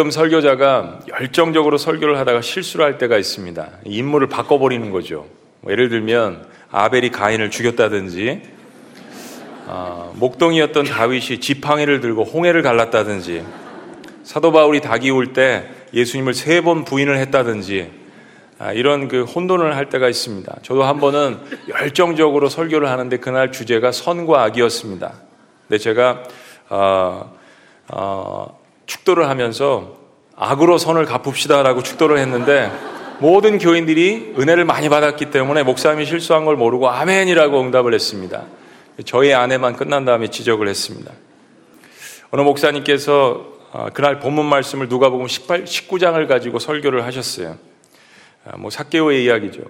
가끔 0.00 0.10
설교자가 0.10 1.00
열정적으로 1.20 1.76
설교를 1.76 2.16
하다가 2.20 2.40
실수를 2.40 2.86
할 2.86 2.96
때가 2.96 3.18
있습니다. 3.18 3.68
인물을 3.84 4.28
바꿔버리는 4.28 4.90
거죠. 4.90 5.26
뭐 5.60 5.72
예를 5.72 5.90
들면 5.90 6.46
아벨이 6.70 7.10
가인을 7.10 7.50
죽였다든지 7.50 8.40
어, 9.66 10.10
목동이었던 10.16 10.86
다윗이 10.86 11.40
지팡이를 11.40 12.00
들고 12.00 12.24
홍해를 12.24 12.62
갈랐다든지 12.62 13.44
사도 14.24 14.52
바울이 14.52 14.80
닭이 14.80 15.10
올 15.10 15.34
때 15.34 15.68
예수님을 15.92 16.32
세 16.32 16.62
번 16.62 16.86
부인을 16.86 17.18
했다든지 17.18 17.90
아, 18.58 18.72
이런 18.72 19.06
그 19.06 19.24
혼돈을 19.24 19.76
할 19.76 19.90
때가 19.90 20.08
있습니다. 20.08 20.60
저도 20.62 20.82
한 20.82 20.98
번은 20.98 21.40
열정적으로 21.68 22.48
설교를 22.48 22.88
하는데 22.88 23.14
그날 23.18 23.52
주제가 23.52 23.92
선과 23.92 24.44
악이었습니다. 24.44 25.12
근데 25.68 25.76
제가 25.78 26.22
어, 26.70 27.34
어, 27.88 28.59
축도를 28.90 29.28
하면서 29.28 29.96
악으로 30.34 30.78
선을 30.78 31.04
갚읍시다라고 31.04 31.82
축도를 31.82 32.18
했는데 32.18 32.72
모든 33.20 33.58
교인들이 33.58 34.34
은혜를 34.36 34.64
많이 34.64 34.88
받았기 34.88 35.30
때문에 35.30 35.62
목사님이 35.62 36.06
실수한 36.06 36.44
걸 36.44 36.56
모르고 36.56 36.88
아멘이라고 36.88 37.60
응답을 37.60 37.94
했습니다. 37.94 38.44
저희 39.04 39.32
아내만 39.32 39.76
끝난 39.76 40.04
다음에 40.04 40.28
지적을 40.28 40.66
했습니다. 40.66 41.12
어느 42.30 42.42
목사님께서 42.42 43.60
어, 43.72 43.86
그날 43.94 44.18
본문 44.18 44.46
말씀을 44.46 44.88
누가복음 44.88 45.28
18, 45.28 45.64
19장을 45.64 46.26
가지고 46.26 46.58
설교를 46.58 47.04
하셨어요. 47.04 47.56
아, 48.44 48.56
뭐 48.56 48.70
사개오의 48.70 49.24
이야기죠. 49.24 49.62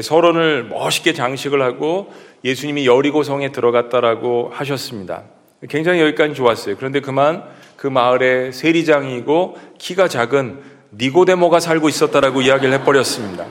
서론을 0.00 0.64
멋있게 0.64 1.12
장식을 1.12 1.60
하고 1.60 2.12
예수님이 2.44 2.86
여리고성에 2.86 3.50
들어갔다라고 3.50 4.52
하셨습니다. 4.54 5.24
굉장히 5.68 6.00
여기까지 6.02 6.34
좋았어요. 6.34 6.76
그런데 6.76 7.00
그만 7.00 7.44
그 7.82 7.88
마을에 7.88 8.52
세리장이고 8.52 9.56
키가 9.78 10.06
작은 10.06 10.60
니고데모가 10.92 11.58
살고 11.58 11.88
있었다라고 11.88 12.42
이야기를 12.42 12.72
해버렸습니다. 12.74 13.44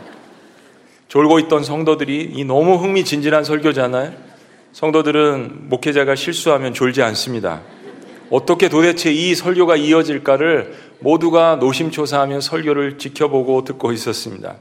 졸고 1.09 1.39
있던 1.39 1.65
성도들이 1.65 2.31
이 2.33 2.45
너무 2.45 2.77
흥미진진한 2.77 3.43
설교잖아요. 3.43 4.13
성도들은 4.71 5.67
목회자가 5.67 6.15
실수하면 6.15 6.73
졸지 6.73 7.01
않습니다. 7.01 7.59
어떻게 8.29 8.69
도대체 8.69 9.11
이 9.11 9.35
설교가 9.35 9.75
이어질까를 9.75 10.75
모두가 10.99 11.57
노심초사하며 11.57 12.39
설교를 12.39 12.99
지켜보고 12.99 13.65
듣고 13.65 13.91
있었습니다. 13.91 14.55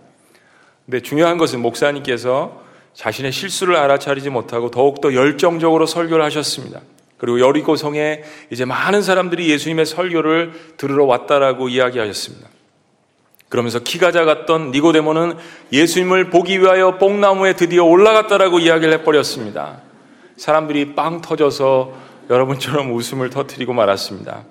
근데 0.84 1.00
중요한 1.00 1.38
것은 1.38 1.62
목사님께서 1.62 2.60
자신의 2.94 3.30
실수를 3.30 3.77
알아차리지 3.77 4.30
못하고 4.30 4.72
더욱더 4.72 5.14
열정적으로 5.14 5.86
설교를 5.86 6.24
하셨습니다. 6.24 6.80
그리고 7.20 7.38
여리고 7.38 7.76
성에 7.76 8.22
이제 8.48 8.64
많은 8.64 9.02
사람들이 9.02 9.50
예수님의 9.50 9.84
설교를 9.84 10.52
들으러 10.78 11.04
왔다라고 11.04 11.68
이야기하셨습니다. 11.68 12.48
그러면서 13.50 13.80
키가 13.80 14.10
작았던 14.10 14.70
니고데모는 14.70 15.36
예수님을 15.70 16.30
보기 16.30 16.60
위하여 16.60 16.96
뽕나무에 16.96 17.54
드디어 17.54 17.84
올라갔다라고 17.84 18.60
이야기를 18.60 18.94
해버렸습니다. 18.94 19.82
사람들이 20.38 20.94
빵 20.94 21.20
터져서 21.20 21.92
여러분처럼 22.30 22.94
웃음을 22.94 23.28
터뜨리고 23.28 23.74
말았습니다. 23.74 24.44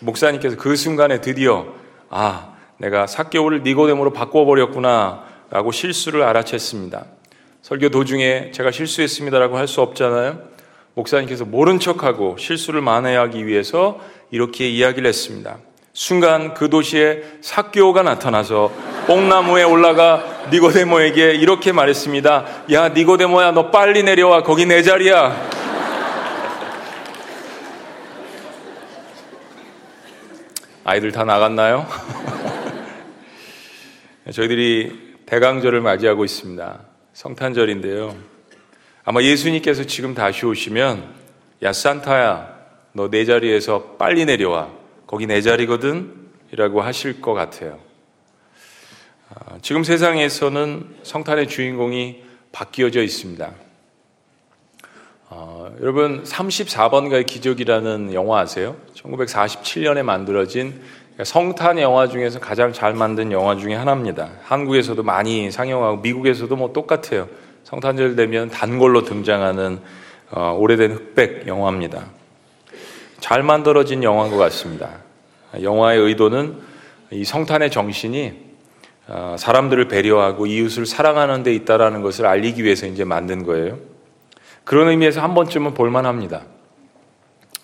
목사님께서 0.00 0.56
그 0.56 0.76
순간에 0.76 1.22
드디어 1.22 1.68
아 2.10 2.54
내가 2.76 3.06
사개월을 3.06 3.62
니고데모로 3.62 4.12
바꿔버렸구나 4.12 5.24
라고 5.48 5.72
실수를 5.72 6.22
알아챘습니다. 6.22 7.04
설교 7.62 7.88
도중에 7.90 8.50
제가 8.52 8.70
실수했습니다라고 8.70 9.56
할 9.56 9.68
수 9.68 9.80
없잖아요. 9.80 10.49
목사님께서 11.00 11.44
모른 11.44 11.78
척하고 11.80 12.36
실수를 12.38 12.80
만회하기 12.80 13.46
위해서 13.46 14.00
이렇게 14.30 14.68
이야기를 14.68 15.08
했습니다. 15.08 15.58
순간 15.92 16.54
그 16.54 16.70
도시에 16.70 17.22
사교가 17.40 18.02
나타나서 18.02 18.70
뽕나무에 19.06 19.64
올라가 19.64 20.24
니고데모에게 20.52 21.34
이렇게 21.34 21.72
말했습니다. 21.72 22.46
야, 22.72 22.88
니고데모야, 22.90 23.52
너 23.52 23.70
빨리 23.70 24.02
내려와. 24.02 24.42
거기 24.42 24.66
내 24.66 24.82
자리야. 24.82 25.50
아이들 30.84 31.12
다 31.12 31.24
나갔나요? 31.24 31.86
저희들이 34.32 35.16
대강절을 35.26 35.80
맞이하고 35.80 36.24
있습니다. 36.24 36.80
성탄절인데요. 37.12 38.29
아마 39.10 39.24
예수님께서 39.24 39.82
지금 39.82 40.14
다시 40.14 40.46
오시면 40.46 41.04
야 41.64 41.72
산타야 41.72 42.60
너 42.92 43.08
내 43.10 43.24
자리에서 43.24 43.96
빨리 43.98 44.24
내려와 44.24 44.68
거기 45.08 45.26
내 45.26 45.40
자리거든 45.42 46.28
이라고 46.52 46.80
하실 46.80 47.20
것 47.20 47.34
같아요. 47.34 47.80
아, 49.34 49.58
지금 49.62 49.82
세상에서는 49.82 50.98
성탄의 51.02 51.48
주인공이 51.48 52.22
바뀌어져 52.52 53.02
있습니다. 53.02 53.50
어, 55.30 55.74
여러분 55.80 56.22
34번가의 56.22 57.26
기적이라는 57.26 58.14
영화 58.14 58.38
아세요? 58.38 58.76
1947년에 58.94 60.04
만들어진 60.04 60.82
성탄 61.24 61.80
영화 61.80 62.06
중에서 62.06 62.38
가장 62.38 62.72
잘 62.72 62.94
만든 62.94 63.32
영화 63.32 63.56
중에 63.56 63.74
하나입니다. 63.74 64.30
한국에서도 64.44 65.02
많이 65.02 65.50
상영하고 65.50 65.96
미국에서도 65.96 66.54
뭐 66.54 66.72
똑같아요. 66.72 67.28
성탄절 67.64 68.16
되면 68.16 68.50
단골로 68.50 69.04
등장하는 69.04 69.80
어, 70.30 70.56
오래된 70.58 70.92
흑백 70.92 71.46
영화입니다. 71.46 72.06
잘 73.20 73.42
만들어진 73.42 74.02
영화인 74.02 74.30
것 74.30 74.38
같습니다. 74.38 74.98
영화의 75.60 76.00
의도는 76.00 76.58
이 77.10 77.24
성탄의 77.24 77.70
정신이 77.70 78.50
어, 79.08 79.36
사람들을 79.38 79.88
배려하고 79.88 80.46
이웃을 80.46 80.86
사랑하는 80.86 81.42
데 81.42 81.52
있다라는 81.54 82.02
것을 82.02 82.26
알리기 82.26 82.62
위해서 82.62 82.86
이제 82.86 83.04
만든 83.04 83.44
거예요. 83.44 83.78
그런 84.64 84.88
의미에서 84.88 85.20
한 85.20 85.34
번쯤은 85.34 85.74
볼만합니다. 85.74 86.42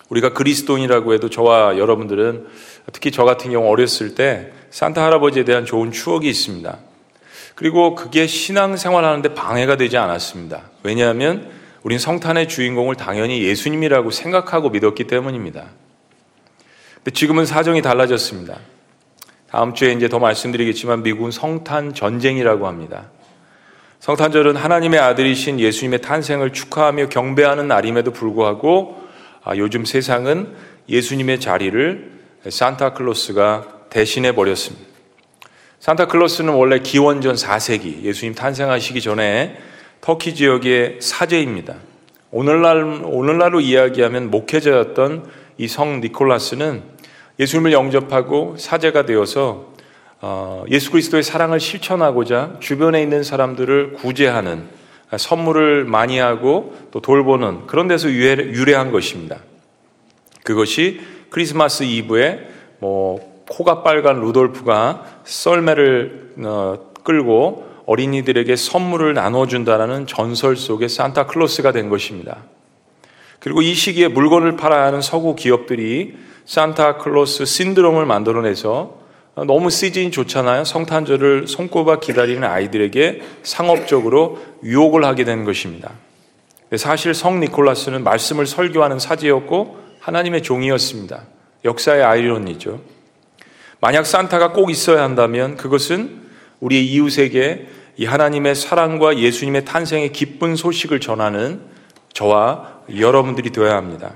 우리가 0.09 0.33
그리스도인이라고 0.33 1.13
해도 1.13 1.29
저와 1.29 1.77
여러분들은 1.77 2.47
특히 2.91 3.11
저 3.11 3.23
같은 3.23 3.51
경우 3.51 3.69
어렸을 3.69 4.15
때 4.15 4.51
산타 4.69 5.03
할아버지에 5.03 5.43
대한 5.43 5.65
좋은 5.65 5.91
추억이 5.91 6.27
있습니다. 6.27 6.77
그리고 7.57 7.95
그게 7.95 8.27
신앙생활 8.27 9.03
하는데 9.03 9.33
방해가 9.33 9.77
되지 9.77 9.97
않았습니다. 9.97 10.69
왜냐하면 10.83 11.49
우린 11.81 11.97
성탄의 11.97 12.47
주인공을 12.47 12.93
당연히 12.93 13.41
예수님이라고 13.41 14.11
생각하고 14.11 14.69
믿었기 14.69 15.05
때문입니다. 15.05 15.65
근데 16.97 17.11
지금은 17.11 17.47
사정이 17.47 17.81
달라졌습니다. 17.81 18.59
다음 19.49 19.73
주에 19.73 19.91
이제 19.93 20.07
더 20.07 20.19
말씀드리겠지만 20.19 21.01
미국은 21.01 21.31
성탄 21.31 21.95
전쟁이라고 21.95 22.67
합니다. 22.67 23.09
성탄절은 24.01 24.55
하나님의 24.55 24.99
아들이신 24.99 25.59
예수님의 25.59 26.01
탄생을 26.01 26.53
축하하며 26.53 27.09
경배하는 27.09 27.67
날임에도 27.67 28.11
불구하고 28.11 29.01
아, 29.43 29.57
요즘 29.57 29.83
세상은 29.83 30.53
예수님의 30.89 31.39
자리를 31.39 32.19
산타클로스가 32.47 33.87
대신해 33.89 34.35
버렸습니다. 34.35 34.86
산타클로스는 35.79 36.53
원래 36.53 36.79
기원전 36.79 37.35
4세기 37.35 38.03
예수님 38.03 38.33
탄생하시기 38.35 39.01
전에 39.01 39.57
터키 40.01 40.33
지역의 40.35 40.97
사제입니다. 41.01 41.75
오늘날, 42.31 42.83
오늘날로 43.05 43.61
이야기하면 43.61 44.29
목회자였던 44.31 45.47
이 45.59 45.67
성 45.67 46.01
니콜라스는 46.01 46.83
예수님을 47.39 47.71
영접하고 47.71 48.55
사제가 48.57 49.05
되어서 49.05 49.73
어, 50.19 50.63
예수 50.69 50.91
그리스도의 50.91 51.21
사랑을 51.23 51.59
실천하고자 51.59 52.57
주변에 52.59 53.01
있는 53.01 53.23
사람들을 53.23 53.93
구제하는 53.93 54.67
선물을 55.15 55.85
많이 55.85 56.17
하고 56.17 56.75
또 56.91 56.99
돌보는 57.01 57.67
그런 57.67 57.87
데서 57.87 58.09
유래 58.11 58.73
한 58.73 58.91
것입니다. 58.91 59.37
그것이 60.43 61.01
크리스마스 61.29 61.83
이브에 61.83 62.47
뭐 62.79 63.36
코가 63.49 63.83
빨간 63.83 64.19
루돌프가 64.19 65.21
썰매를 65.23 66.33
어, 66.43 66.77
끌고 67.03 67.67
어린이들에게 67.85 68.55
선물을 68.55 69.13
나눠준다라는 69.13 70.07
전설 70.07 70.57
속의 70.57 70.89
산타클로스가 70.89 71.71
된 71.71 71.89
것입니다. 71.89 72.43
그리고 73.39 73.61
이 73.61 73.73
시기에 73.73 74.09
물건을 74.09 74.57
팔아야 74.57 74.87
하는 74.87 75.01
서구 75.01 75.35
기업들이 75.35 76.17
산타클로스 76.45 77.45
신드롬을 77.45 78.05
만들어내서 78.05 78.97
너무 79.45 79.69
시즌이 79.69 80.11
좋잖아요. 80.11 80.65
성탄절을 80.65 81.47
손꼽아 81.47 81.99
기다리는 81.99 82.43
아이들에게 82.43 83.21
상업적으로 83.43 84.39
유혹을 84.63 85.05
하게 85.05 85.23
된 85.23 85.45
것입니다. 85.45 85.91
사실 86.75 87.13
성 87.13 87.39
니콜라스는 87.39 88.03
말씀을 88.03 88.47
설교하는 88.47 88.99
사제였고 88.99 89.77
하나님의 89.99 90.41
종이었습니다. 90.41 91.21
역사의 91.63 92.03
아이러니죠. 92.03 92.81
만약 93.79 94.05
산타가 94.05 94.53
꼭 94.53 94.71
있어야 94.71 95.03
한다면 95.03 95.55
그것은 95.55 96.21
우리 96.59 96.85
이웃에게 96.85 97.67
이 97.97 98.05
하나님의 98.05 98.55
사랑과 98.55 99.17
예수님의 99.17 99.65
탄생의 99.65 100.11
기쁜 100.11 100.55
소식을 100.55 100.99
전하는 100.99 101.61
저와 102.13 102.81
여러분들이 102.95 103.51
되어야 103.51 103.75
합니다. 103.75 104.13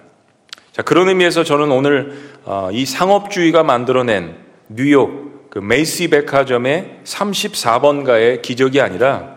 자, 0.72 0.82
그런 0.82 1.10
의미에서 1.10 1.44
저는 1.44 1.72
오늘 1.72 2.32
어, 2.46 2.70
이 2.72 2.86
상업주의가 2.86 3.64
만들어낸 3.64 4.36
뉴욕 4.70 5.50
그 5.50 5.60
메이시 5.60 6.10
백화점의 6.10 7.02
34번가의 7.04 8.42
기적이 8.42 8.82
아니라 8.82 9.36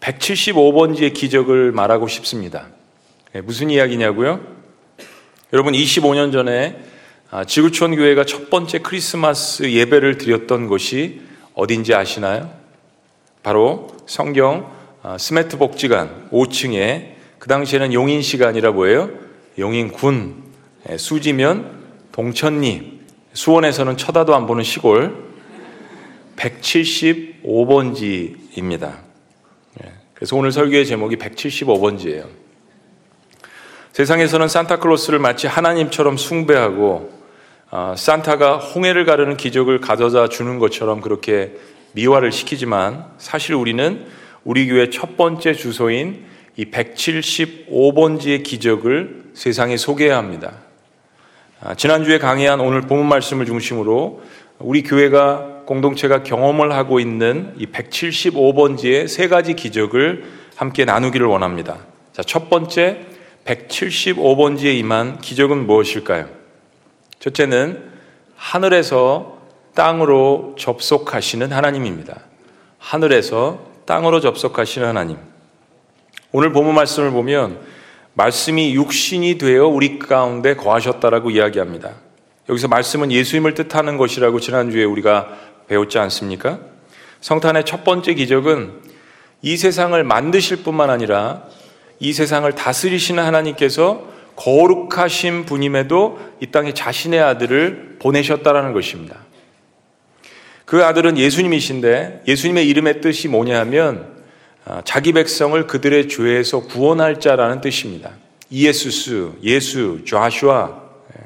175번지의 0.00 1.14
기적을 1.14 1.72
말하고 1.72 2.08
싶습니다. 2.08 2.68
예, 3.34 3.40
무슨 3.40 3.70
이야기냐고요? 3.70 4.40
여러분 5.52 5.72
25년 5.74 6.32
전에 6.32 6.76
아, 6.78 6.91
지구촌 7.46 7.96
교회가 7.96 8.26
첫 8.26 8.50
번째 8.50 8.80
크리스마스 8.80 9.62
예배를 9.62 10.18
드렸던 10.18 10.68
곳이 10.68 11.22
어딘지 11.54 11.94
아시나요? 11.94 12.50
바로 13.42 13.88
성경 14.06 14.70
아, 15.02 15.16
스매트 15.16 15.56
복지관 15.56 16.28
5층에 16.30 17.12
그 17.38 17.48
당시에는 17.48 17.94
용인 17.94 18.20
시간이라 18.20 18.72
뭐예요? 18.72 19.08
용인군 19.58 20.42
예, 20.90 20.98
수지면 20.98 21.80
동천리 22.12 23.00
수원에서는 23.32 23.96
쳐다도 23.96 24.34
안 24.34 24.46
보는 24.46 24.62
시골 24.62 25.32
175번지입니다. 26.36 28.98
예, 29.82 29.92
그래서 30.12 30.36
오늘 30.36 30.52
설교의 30.52 30.84
제목이 30.84 31.16
175번지예요. 31.16 32.26
세상에서는 33.92 34.48
산타클로스를 34.48 35.18
마치 35.18 35.46
하나님처럼 35.46 36.18
숭배하고 36.18 37.10
어, 37.10 37.11
산타가 37.96 38.58
홍해를 38.58 39.06
가르는 39.06 39.36
기적을 39.36 39.80
가져다 39.80 40.28
주는 40.28 40.58
것처럼 40.58 41.00
그렇게 41.00 41.52
미화를 41.92 42.30
시키지만 42.30 43.06
사실 43.16 43.54
우리는 43.54 44.06
우리 44.44 44.66
교회 44.66 44.90
첫 44.90 45.16
번째 45.16 45.54
주소인 45.54 46.24
이 46.56 46.66
175번지의 46.66 48.42
기적을 48.42 49.22
세상에 49.32 49.78
소개해야 49.78 50.18
합니다. 50.18 50.52
아, 51.62 51.74
지난주에 51.74 52.18
강의한 52.18 52.60
오늘 52.60 52.82
본문 52.82 53.08
말씀을 53.08 53.46
중심으로 53.46 54.22
우리 54.58 54.82
교회가 54.82 55.62
공동체가 55.64 56.22
경험을 56.22 56.72
하고 56.72 57.00
있는 57.00 57.54
이 57.56 57.66
175번지의 57.66 59.08
세 59.08 59.28
가지 59.28 59.54
기적을 59.54 60.24
함께 60.56 60.84
나누기를 60.84 61.26
원합니다. 61.26 61.78
자, 62.12 62.22
첫 62.22 62.50
번째 62.50 63.06
175번지에 63.46 64.74
임한 64.76 65.20
기적은 65.20 65.66
무엇일까요? 65.66 66.41
첫째는 67.22 67.80
하늘에서 68.34 69.38
땅으로 69.74 70.56
접속하시는 70.58 71.52
하나님입니다. 71.52 72.20
하늘에서 72.78 73.64
땅으로 73.86 74.20
접속하시는 74.20 74.86
하나님. 74.86 75.18
오늘 76.32 76.52
본문 76.52 76.74
말씀을 76.74 77.12
보면 77.12 77.60
말씀이 78.14 78.74
육신이 78.74 79.38
되어 79.38 79.68
우리 79.68 80.00
가운데 80.00 80.56
거하셨다라고 80.56 81.30
이야기합니다. 81.30 81.92
여기서 82.48 82.66
말씀은 82.66 83.12
예수님을 83.12 83.54
뜻하는 83.54 83.98
것이라고 83.98 84.40
지난주에 84.40 84.82
우리가 84.82 85.28
배웠지 85.68 86.00
않습니까? 86.00 86.58
성탄의 87.20 87.64
첫 87.64 87.84
번째 87.84 88.14
기적은 88.14 88.80
이 89.42 89.56
세상을 89.56 90.02
만드실 90.02 90.64
뿐만 90.64 90.90
아니라 90.90 91.44
이 92.00 92.12
세상을 92.12 92.52
다스리시는 92.52 93.22
하나님께서 93.22 94.11
거룩하신 94.36 95.44
분임에도 95.44 96.18
이 96.40 96.46
땅에 96.46 96.74
자신의 96.74 97.20
아들을 97.20 97.96
보내셨다라는 98.00 98.72
것입니다. 98.72 99.16
그 100.64 100.84
아들은 100.84 101.18
예수님이신데 101.18 102.22
예수님의 102.26 102.68
이름의 102.68 103.00
뜻이 103.00 103.28
뭐냐 103.28 103.58
하면 103.60 104.12
아, 104.64 104.80
자기 104.84 105.12
백성을 105.12 105.66
그들의 105.66 106.08
죄에서 106.08 106.60
구원할 106.60 107.20
자라는 107.20 107.60
뜻입니다. 107.60 108.12
이에수스, 108.48 109.32
예수, 109.42 110.04
좌슈아. 110.06 110.82
예. 111.18 111.24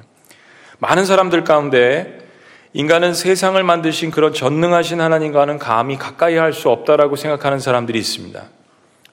많은 0.79 1.05
사람들 1.05 1.44
가운데 1.44 2.26
인간은 2.73 3.14
세상을 3.14 3.62
만드신 3.62 4.11
그런 4.11 4.32
전능하신 4.35 5.00
하나님과는 5.00 5.59
감히 5.59 5.97
가까이 5.97 6.37
할 6.37 6.52
수 6.52 6.69
없다라고 6.70 7.17
생각하는 7.17 7.59
사람들이 7.59 7.99
있습니다. 7.99 8.43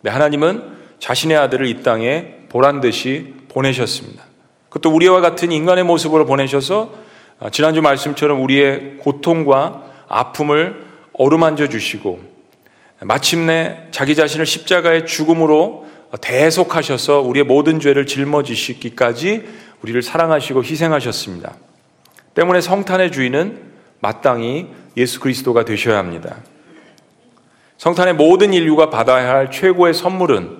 네, 0.01 0.11
하나님은 0.11 0.63
자신의 0.99 1.37
아들을 1.37 1.67
이 1.67 1.83
땅에 1.83 2.35
보란 2.49 2.81
듯이 2.81 3.33
보내셨습니다. 3.53 4.23
그것도 4.69 4.93
우리와 4.93 5.21
같은 5.21 5.51
인간의 5.51 5.83
모습으로 5.83 6.25
보내셔서 6.25 6.91
아, 7.39 7.49
지난주 7.49 7.81
말씀처럼 7.81 8.41
우리의 8.41 8.97
고통과 8.97 9.83
아픔을 10.07 10.85
어루만져 11.13 11.67
주시고 11.67 12.19
마침내 13.01 13.87
자기 13.91 14.15
자신을 14.15 14.45
십자가의 14.45 15.05
죽음으로 15.05 15.85
대속하셔서 16.21 17.21
우리의 17.21 17.45
모든 17.45 17.79
죄를 17.79 18.05
짊어지시기까지 18.05 19.43
우리를 19.81 20.01
사랑하시고 20.01 20.63
희생하셨습니다. 20.63 21.55
때문에 22.33 22.61
성탄의 22.61 23.11
주인은 23.11 23.73
마땅히 23.99 24.67
예수 24.95 25.19
그리스도가 25.19 25.65
되셔야 25.65 25.97
합니다. 25.97 26.37
성탄의 27.77 28.13
모든 28.15 28.53
인류가 28.53 28.89
받아야 28.89 29.29
할 29.29 29.51
최고의 29.51 29.93
선물은 29.93 30.57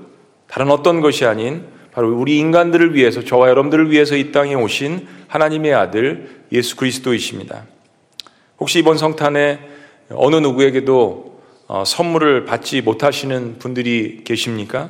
다른 0.47 0.69
어떤 0.69 1.01
것이 1.01 1.25
아닌 1.25 1.65
바로 1.93 2.17
우리 2.17 2.37
인간들을 2.39 2.95
위해서 2.95 3.23
저와 3.23 3.49
여러분들을 3.49 3.91
위해서 3.91 4.15
이 4.15 4.31
땅에 4.31 4.55
오신 4.55 5.07
하나님의 5.27 5.73
아들 5.73 6.41
예수 6.51 6.75
그리스도이십니다. 6.75 7.65
혹시 8.59 8.79
이번 8.79 8.97
성탄에 8.97 9.59
어느 10.09 10.35
누구에게도 10.37 11.41
어, 11.67 11.83
선물을 11.85 12.45
받지 12.45 12.81
못하시는 12.81 13.57
분들이 13.59 14.21
계십니까? 14.23 14.89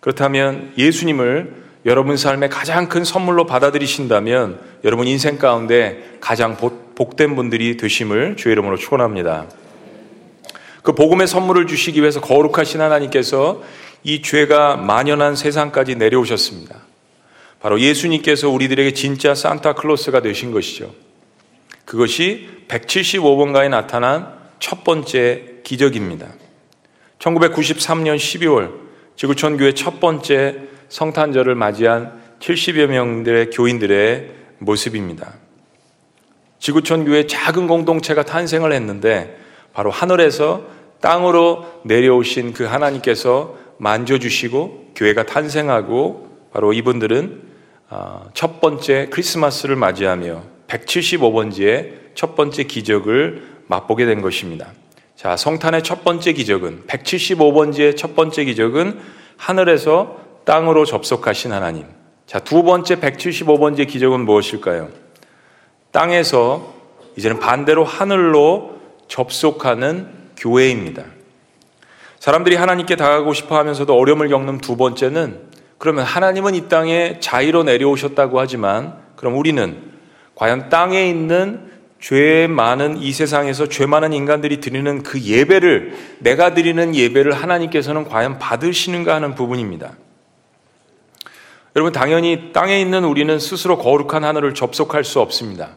그렇다면 0.00 0.72
예수님을 0.78 1.68
여러분 1.86 2.16
삶의 2.16 2.48
가장 2.50 2.88
큰 2.88 3.04
선물로 3.04 3.46
받아들이신다면 3.46 4.60
여러분 4.84 5.06
인생 5.06 5.38
가운데 5.38 6.16
가장 6.20 6.56
복된 6.56 7.36
분들이 7.36 7.76
되심을 7.76 8.36
주의 8.36 8.52
이름으로 8.52 8.76
축원합니다. 8.76 9.46
그 10.82 10.94
복음의 10.94 11.26
선물을 11.26 11.66
주시기 11.66 12.00
위해서 12.00 12.20
거룩하신 12.20 12.80
하나님께서 12.80 13.62
이 14.04 14.22
죄가 14.22 14.76
만연한 14.76 15.36
세상까지 15.36 15.96
내려오셨습니다. 15.96 16.76
바로 17.60 17.80
예수님께서 17.80 18.48
우리들에게 18.48 18.92
진짜 18.92 19.34
산타클로스가 19.34 20.22
되신 20.22 20.52
것이죠. 20.52 20.94
그것이 21.84 22.48
175번가에 22.68 23.68
나타난 23.68 24.32
첫 24.60 24.84
번째 24.84 25.60
기적입니다. 25.64 26.28
1993년 27.18 28.16
12월 28.16 28.72
지구촌 29.16 29.56
교회 29.56 29.74
첫 29.74 29.98
번째 29.98 30.68
성탄절을 30.88 31.54
맞이한 31.54 32.20
70여 32.40 32.86
명들의 32.86 33.50
교인들의 33.50 34.30
모습입니다. 34.58 35.34
지구촌 36.60 37.04
교회 37.04 37.26
작은 37.26 37.66
공동체가 37.66 38.22
탄생을 38.22 38.72
했는데 38.72 39.38
바로 39.72 39.90
하늘에서 39.90 40.66
땅으로 41.00 41.66
내려오신 41.84 42.52
그 42.52 42.64
하나님께서 42.64 43.56
만져주시고 43.78 44.92
교회가 44.94 45.24
탄생하고 45.24 46.28
바로 46.52 46.72
이분들은 46.72 47.42
아, 47.90 48.24
첫 48.34 48.60
번째 48.60 49.08
크리스마스를 49.10 49.76
맞이하며 49.76 50.42
175번지의 50.68 51.92
첫 52.14 52.36
번째 52.36 52.64
기적을 52.64 53.42
맛보게 53.66 54.04
된 54.04 54.20
것입니다. 54.20 54.72
자, 55.16 55.36
성탄의 55.36 55.82
첫 55.82 56.04
번째 56.04 56.32
기적은 56.32 56.84
175번지의 56.86 57.96
첫 57.96 58.14
번째 58.14 58.44
기적은 58.44 59.00
하늘에서 59.36 60.18
땅으로 60.44 60.84
접속하신 60.84 61.52
하나님. 61.52 61.84
자, 62.26 62.38
두 62.38 62.62
번째 62.62 62.96
175번지의 62.96 63.88
기적은 63.88 64.20
무엇일까요? 64.24 64.90
땅에서 65.90 66.74
이제는 67.16 67.40
반대로 67.40 67.84
하늘로 67.84 68.78
접속하는 69.08 70.08
교회입니다. 70.36 71.04
사람들이 72.28 72.56
하나님께 72.56 72.96
다가가고 72.96 73.32
싶어 73.32 73.56
하면서도 73.56 73.94
어려움을 73.94 74.28
겪는 74.28 74.58
두 74.58 74.76
번째는 74.76 75.40
그러면 75.78 76.04
하나님은 76.04 76.54
이 76.54 76.68
땅에 76.68 77.20
자의로 77.20 77.62
내려오셨다고 77.62 78.38
하지만 78.38 78.98
그럼 79.16 79.38
우리는 79.38 79.78
과연 80.34 80.68
땅에 80.68 81.08
있는 81.08 81.70
죄 81.98 82.46
많은 82.46 82.98
이 82.98 83.12
세상에서 83.12 83.70
죄 83.70 83.86
많은 83.86 84.12
인간들이 84.12 84.60
드리는 84.60 85.02
그 85.02 85.22
예배를 85.22 85.96
내가 86.18 86.52
드리는 86.52 86.94
예배를 86.94 87.32
하나님께서는 87.32 88.04
과연 88.04 88.38
받으시는가 88.38 89.14
하는 89.14 89.34
부분입니다. 89.34 89.92
여러분 91.76 91.94
당연히 91.94 92.50
땅에 92.52 92.78
있는 92.78 93.04
우리는 93.04 93.38
스스로 93.38 93.78
거룩한 93.78 94.24
하늘을 94.24 94.52
접속할 94.52 95.02
수 95.02 95.20
없습니다. 95.20 95.76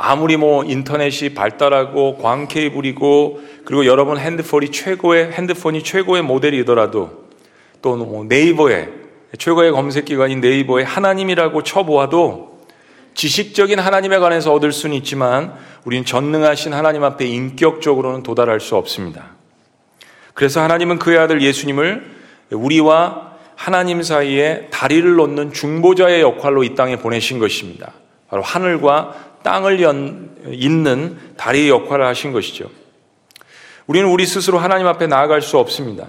아무리 0.00 0.36
뭐 0.36 0.64
인터넷이 0.64 1.34
발달하고 1.34 2.18
광 2.18 2.46
케이블이고 2.46 3.40
그리고 3.64 3.86
여러분 3.86 4.16
핸드폰이 4.18 4.70
최고의 4.70 5.32
핸드폰이 5.32 5.82
최고의 5.82 6.22
모델이더라도 6.22 7.28
또 7.82 7.96
뭐 7.96 8.24
네이버에 8.24 8.88
최고의 9.38 9.72
검색 9.72 10.04
기관인 10.06 10.40
네이버에 10.40 10.84
하나님이라고 10.84 11.62
쳐보아도 11.62 12.58
지식적인 13.14 13.78
하나님에 13.78 14.18
관해서 14.18 14.52
얻을 14.54 14.72
수는 14.72 14.96
있지만 14.98 15.54
우리는 15.84 16.04
전능하신 16.04 16.72
하나님 16.72 17.02
앞에 17.02 17.26
인격적으로는 17.26 18.22
도달할 18.22 18.60
수 18.60 18.76
없습니다. 18.76 19.32
그래서 20.34 20.60
하나님은 20.62 21.00
그의 21.00 21.18
아들 21.18 21.42
예수님을 21.42 22.04
우리와 22.52 23.32
하나님 23.56 24.02
사이에 24.02 24.68
다리를 24.70 25.16
놓는 25.16 25.52
중보자의 25.52 26.20
역할로 26.20 26.62
이 26.62 26.76
땅에 26.76 26.96
보내신 26.96 27.40
것입니다. 27.40 27.92
바로 28.28 28.42
하늘과 28.42 29.27
땅을 29.48 29.80
연, 29.80 30.36
잇는 30.46 31.16
다리의 31.38 31.70
역할을 31.70 32.04
하신 32.04 32.32
것이죠. 32.32 32.68
우리는 33.86 34.06
우리 34.06 34.26
스스로 34.26 34.58
하나님 34.58 34.86
앞에 34.86 35.06
나아갈 35.06 35.40
수 35.40 35.56
없습니다. 35.56 36.08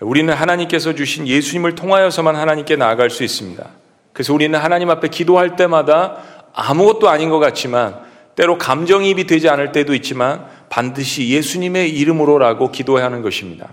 우리는 0.00 0.34
하나님께서 0.34 0.96
주신 0.96 1.28
예수님을 1.28 1.76
통하여서만 1.76 2.34
하나님께 2.34 2.74
나아갈 2.74 3.08
수 3.08 3.22
있습니다. 3.22 3.64
그래서 4.12 4.34
우리는 4.34 4.58
하나님 4.58 4.90
앞에 4.90 5.06
기도할 5.06 5.54
때마다 5.54 6.16
아무것도 6.52 7.08
아닌 7.08 7.30
것 7.30 7.38
같지만 7.38 8.00
때로 8.34 8.58
감정이입이 8.58 9.28
되지 9.28 9.48
않을 9.48 9.70
때도 9.70 9.94
있지만 9.94 10.44
반드시 10.70 11.28
예수님의 11.28 11.90
이름으로라고 11.90 12.72
기도해야 12.72 13.06
하는 13.06 13.22
것입니다. 13.22 13.68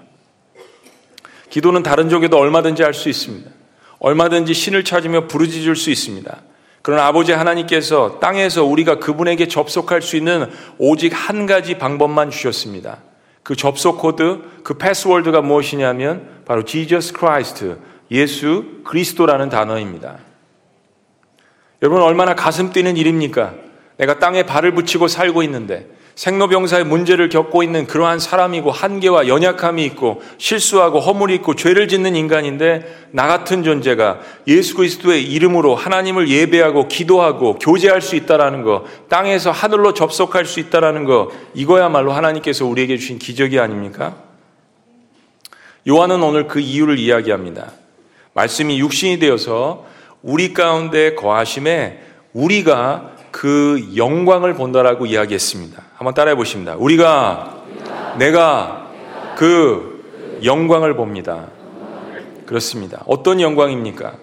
기도는 1.50 1.82
다른 1.82 2.10
종교도 2.10 2.38
얼마든지 2.38 2.84
할 2.84 2.94
수 2.94 3.10
있습니다. 3.10 3.50
얼마든지 3.98 4.54
신을 4.54 4.84
찾으며 4.84 5.26
부르짖을 5.26 5.76
수 5.76 5.90
있습니다. 5.90 6.42
그러나 6.88 7.06
아버지 7.06 7.34
하나님께서 7.34 8.18
땅에서 8.22 8.64
우리가 8.64 8.98
그분에게 9.00 9.50
접속할 9.50 10.02
수 10.02 10.16
있는 10.16 10.50
오직 10.78 11.10
한 11.10 11.46
가지 11.46 11.78
방법만 11.78 12.30
주셨습니다. 12.30 13.00
그 13.44 13.58
접속 13.58 13.98
코드, 14.00 14.40
그 14.64 14.78
패스워드가 14.78 15.42
무엇이냐면 15.42 16.44
바로 16.46 16.64
Jesus 16.64 17.12
Christ, 17.14 17.76
예수 18.10 18.64
그리스도라는 18.86 19.50
단어입니다. 19.50 20.20
여러분 21.82 22.02
얼마나 22.02 22.36
가슴 22.36 22.72
뛰는 22.72 22.96
일입니까? 22.96 23.56
내가 23.98 24.18
땅에 24.20 24.44
발을 24.44 24.74
붙이고 24.74 25.10
살고 25.10 25.44
있는데 25.44 25.90
생로병사의 26.18 26.84
문제를 26.84 27.30
겪고 27.30 27.62
있는 27.62 27.86
그러한 27.86 28.18
사람이고 28.18 28.72
한계와 28.72 29.28
연약함이 29.28 29.86
있고 29.86 30.24
실수하고 30.40 31.00
허물이 31.00 31.36
있고 31.36 31.54
죄를 31.54 31.88
짓는 31.88 32.16
인간인데 32.16 33.10
나 33.12 33.28
같은 33.28 33.64
존재가 33.64 34.20
예수 34.48 34.76
그리스도의 34.76 35.24
이름으로 35.24 35.76
하나님을 35.76 36.28
예배하고 36.28 36.88
기도하고 36.88 37.60
교제할 37.60 38.02
수 38.02 38.16
있다라는 38.16 38.64
거, 38.64 38.86
땅에서 39.10 39.52
하늘로 39.52 39.94
접속할 39.94 40.46
수 40.46 40.60
있다라는 40.60 41.06
거, 41.06 41.30
이거야말로 41.54 42.12
하나님께서 42.14 42.66
우리에게 42.66 42.98
주신 42.98 43.20
기적이 43.20 43.60
아닙니까? 43.60 44.16
요한은 45.88 46.24
오늘 46.24 46.48
그 46.48 46.60
이유를 46.60 46.98
이야기합니다. 46.98 47.72
말씀이 48.34 48.80
육신이 48.80 49.20
되어서 49.20 49.86
우리 50.24 50.56
가운데 50.56 51.14
거하심에 51.14 52.00
우리가 52.34 53.17
그 53.32 53.94
영광을 53.96 54.54
본다라고 54.54 55.06
이야기했습니다. 55.06 55.82
한번 55.96 56.14
따라해 56.14 56.36
보십니다. 56.36 56.76
우리가 56.78 57.64
내가 58.18 58.92
그 59.38 60.40
영광을 60.44 60.96
봅니다. 60.96 61.48
그렇습니다. 62.46 63.04
어떤 63.06 63.42
영광입니까? 63.42 64.16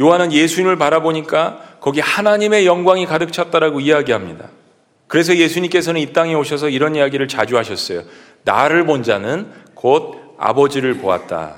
요한은 0.00 0.32
예수님을 0.32 0.76
바라보니까 0.76 1.60
거기 1.80 2.00
하나님의 2.00 2.66
영광이 2.66 3.06
가득 3.06 3.32
찼다라고 3.32 3.80
이야기합니다. 3.80 4.48
그래서 5.08 5.36
예수님께서는 5.36 6.00
이 6.00 6.12
땅에 6.12 6.34
오셔서 6.34 6.70
이런 6.70 6.96
이야기를 6.96 7.28
자주 7.28 7.58
하셨어요. 7.58 8.02
나를 8.44 8.86
본 8.86 9.02
자는 9.02 9.50
곧 9.74 10.36
아버지를 10.38 10.94
보았다. 10.94 11.56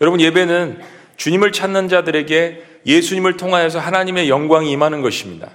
여러분 0.00 0.20
예배는 0.20 0.80
주님을 1.16 1.52
찾는 1.52 1.88
자들에게 1.88 2.62
예수님을 2.86 3.36
통하여서 3.36 3.78
하나님의 3.78 4.30
영광이 4.30 4.70
임하는 4.70 5.02
것입니다. 5.02 5.50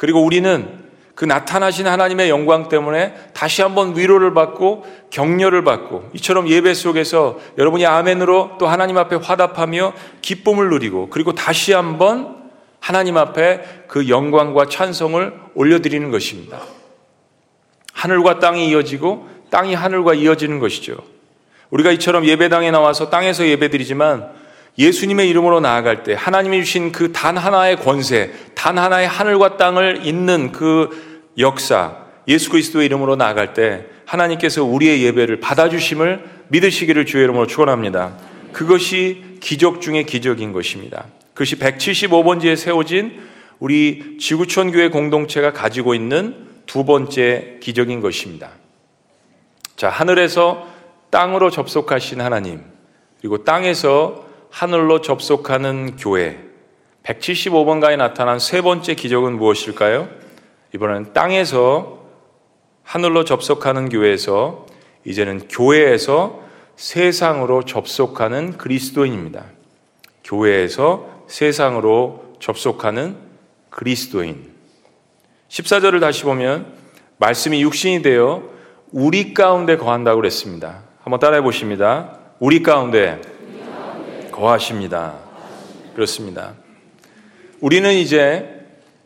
그리고 0.00 0.24
우리는 0.24 0.66
그 1.14 1.26
나타나신 1.26 1.86
하나님의 1.86 2.30
영광 2.30 2.70
때문에 2.70 3.12
다시 3.34 3.60
한번 3.60 3.98
위로를 3.98 4.32
받고 4.32 4.86
격려를 5.10 5.62
받고 5.62 6.08
이처럼 6.14 6.48
예배 6.48 6.72
속에서 6.72 7.38
여러분이 7.58 7.84
아멘으로 7.84 8.52
또 8.58 8.66
하나님 8.66 8.96
앞에 8.96 9.16
화답하며 9.16 9.92
기쁨을 10.22 10.70
누리고 10.70 11.10
그리고 11.10 11.34
다시 11.34 11.74
한번 11.74 12.34
하나님 12.80 13.18
앞에 13.18 13.84
그 13.88 14.08
영광과 14.08 14.70
찬송을 14.70 15.34
올려드리는 15.54 16.10
것입니다. 16.10 16.60
하늘과 17.92 18.38
땅이 18.38 18.70
이어지고 18.70 19.28
땅이 19.50 19.74
하늘과 19.74 20.14
이어지는 20.14 20.60
것이죠. 20.60 20.96
우리가 21.68 21.90
이처럼 21.90 22.24
예배당에 22.24 22.70
나와서 22.70 23.10
땅에서 23.10 23.46
예배드리지만 23.46 24.30
예수님의 24.80 25.28
이름으로 25.28 25.60
나아갈 25.60 26.02
때 26.04 26.14
하나님이 26.18 26.64
주신 26.64 26.90
그 26.90 27.12
단 27.12 27.36
하나의 27.36 27.76
권세, 27.76 28.32
단 28.54 28.78
하나의 28.78 29.06
하늘과 29.06 29.58
땅을 29.58 30.06
잇는 30.06 30.52
그 30.52 31.30
역사, 31.38 31.98
예수 32.26 32.48
그리스도의 32.48 32.86
이름으로 32.86 33.14
나아갈 33.14 33.52
때 33.52 33.84
하나님께서 34.06 34.64
우리의 34.64 35.02
예배를 35.04 35.40
받아주심을 35.40 36.24
믿으시기를 36.48 37.04
주의 37.04 37.24
이름으로 37.24 37.46
축원합니다. 37.46 38.16
그것이 38.52 39.36
기적 39.40 39.82
중의 39.82 40.06
기적인 40.06 40.52
것입니다. 40.52 41.06
그것이 41.34 41.56
175번지에 41.56 42.56
세워진 42.56 43.20
우리 43.58 44.16
지구촌 44.18 44.72
교회 44.72 44.88
공동체가 44.88 45.52
가지고 45.52 45.94
있는 45.94 46.48
두 46.64 46.86
번째 46.86 47.58
기적인 47.60 48.00
것입니다. 48.00 48.52
자, 49.76 49.90
하늘에서 49.90 50.66
땅으로 51.10 51.50
접속하신 51.50 52.22
하나님, 52.22 52.62
그리고 53.20 53.44
땅에서 53.44 54.29
하늘로 54.50 55.00
접속하는 55.00 55.96
교회. 55.96 56.38
175번가에 57.04 57.96
나타난 57.96 58.38
세 58.38 58.60
번째 58.60 58.94
기적은 58.94 59.36
무엇일까요? 59.38 60.08
이번에는 60.74 61.12
땅에서 61.12 62.00
하늘로 62.82 63.24
접속하는 63.24 63.88
교회에서 63.88 64.66
이제는 65.04 65.48
교회에서 65.48 66.40
세상으로 66.76 67.64
접속하는 67.64 68.58
그리스도인입니다. 68.58 69.44
교회에서 70.24 71.24
세상으로 71.28 72.34
접속하는 72.40 73.16
그리스도인. 73.70 74.50
14절을 75.48 76.00
다시 76.00 76.24
보면 76.24 76.66
말씀이 77.18 77.62
육신이 77.62 78.02
되어 78.02 78.42
우리 78.92 79.34
가운데 79.34 79.76
거한다고 79.76 80.16
그랬습니다. 80.20 80.82
한번 81.02 81.20
따라해 81.20 81.42
보십니다. 81.42 82.18
우리 82.38 82.62
가운데 82.62 83.20
거하십니다. 84.40 85.14
그렇습니다. 85.94 86.54
우리는 87.60 87.92
이제 87.92 88.48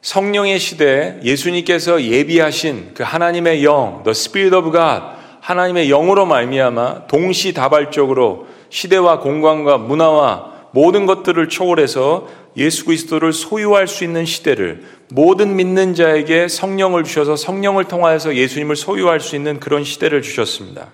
성령의 0.00 0.58
시대에 0.58 1.16
예수님께서 1.22 2.02
예비하신 2.02 2.92
그 2.94 3.02
하나님의 3.02 3.64
영, 3.64 4.02
the 4.04 4.12
Spirit 4.12 4.54
of 4.54 4.70
God, 4.70 5.02
하나님의 5.40 5.88
영으로 5.88 6.24
말미암아 6.24 7.06
동시다발적으로 7.06 8.46
시대와 8.70 9.20
공간과 9.20 9.76
문화와 9.78 10.52
모든 10.72 11.06
것들을 11.06 11.48
초월해서 11.48 12.28
예수 12.56 12.84
그리스도를 12.84 13.32
소유할 13.32 13.88
수 13.88 14.04
있는 14.04 14.24
시대를 14.24 14.84
모든 15.10 15.56
믿는 15.56 15.94
자에게 15.94 16.48
성령을 16.48 17.04
주셔서 17.04 17.36
성령을 17.36 17.84
통하여서 17.84 18.36
예수님을 18.36 18.76
소유할 18.76 19.20
수 19.20 19.36
있는 19.36 19.58
그런 19.58 19.84
시대를 19.84 20.22
주셨습니다. 20.22 20.88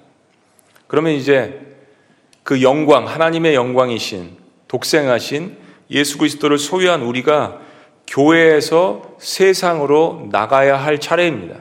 그러면 0.86 1.12
이제 1.12 1.69
그 2.42 2.62
영광, 2.62 3.06
하나님의 3.06 3.54
영광이신 3.54 4.36
독생하신 4.68 5.56
예수 5.90 6.18
그리스도를 6.18 6.58
소유한 6.58 7.02
우리가 7.02 7.58
교회에서 8.06 9.16
세상으로 9.18 10.28
나가야 10.30 10.76
할 10.76 10.98
차례입니다. 10.98 11.56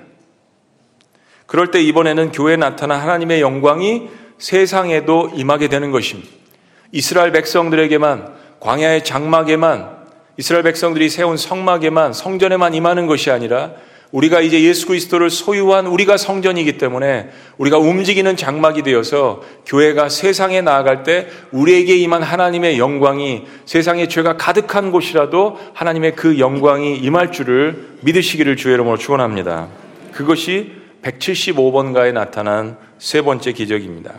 그럴 1.45 1.71
때 1.71 1.81
이번에는 1.81 2.31
교회에 2.31 2.55
나타난 2.57 2.99
하나님의 3.01 3.41
영광이 3.41 4.09
세상에도 4.37 5.31
임하게 5.33 5.67
되는 5.67 5.91
것입니다. 5.91 6.29
이스라엘 6.91 7.31
백성들에게만 7.31 8.33
광야의 8.59 9.03
장막에만 9.03 9.99
이스라엘 10.37 10.63
백성들이 10.63 11.09
세운 11.09 11.37
성막에만 11.37 12.13
성전에만 12.13 12.73
임하는 12.73 13.07
것이 13.07 13.29
아니라 13.31 13.73
우리가 14.11 14.41
이제 14.41 14.63
예수 14.63 14.87
그리스도를 14.87 15.29
소유한 15.29 15.85
우리가 15.85 16.17
성전이기 16.17 16.77
때문에 16.77 17.29
우리가 17.57 17.77
움직이는 17.77 18.35
장막이 18.35 18.81
되어서 18.81 19.43
교회가 19.67 20.09
세상에 20.09 20.61
나아갈 20.61 21.03
때 21.03 21.27
우리에게 21.51 21.95
임한 21.97 22.23
하나님의 22.23 22.79
영광이 22.79 23.43
세상에 23.65 24.07
죄가 24.07 24.37
가득한 24.37 24.91
곳이라도 24.91 25.59
하나님의 25.73 26.15
그 26.15 26.39
영광이 26.39 26.97
임할 26.97 27.31
줄을 27.31 27.97
믿으시기를 28.01 28.55
주의 28.55 28.73
이름으로 28.73 28.97
축원합니다. 28.97 29.67
그것이 30.11 30.71
175번가에 31.03 32.11
나타난 32.11 32.77
세 32.97 33.21
번째 33.21 33.51
기적입니다. 33.51 34.15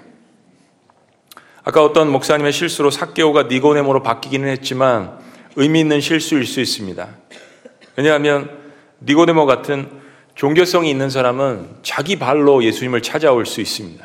아까 1.64 1.84
어떤 1.84 2.10
목사님의 2.10 2.52
실수로 2.52 2.90
사개오가 2.90 3.44
니고네모로 3.44 4.02
바뀌기는 4.02 4.48
했지만 4.48 5.18
의미 5.56 5.80
있는 5.80 6.00
실수일 6.00 6.46
수 6.46 6.60
있습니다. 6.60 7.08
왜냐하면 7.96 8.59
니고데모 9.02 9.46
같은 9.46 9.88
종교성이 10.34 10.90
있는 10.90 11.10
사람은 11.10 11.68
자기 11.82 12.18
발로 12.18 12.64
예수님을 12.64 13.02
찾아올 13.02 13.46
수 13.46 13.60
있습니다. 13.60 14.04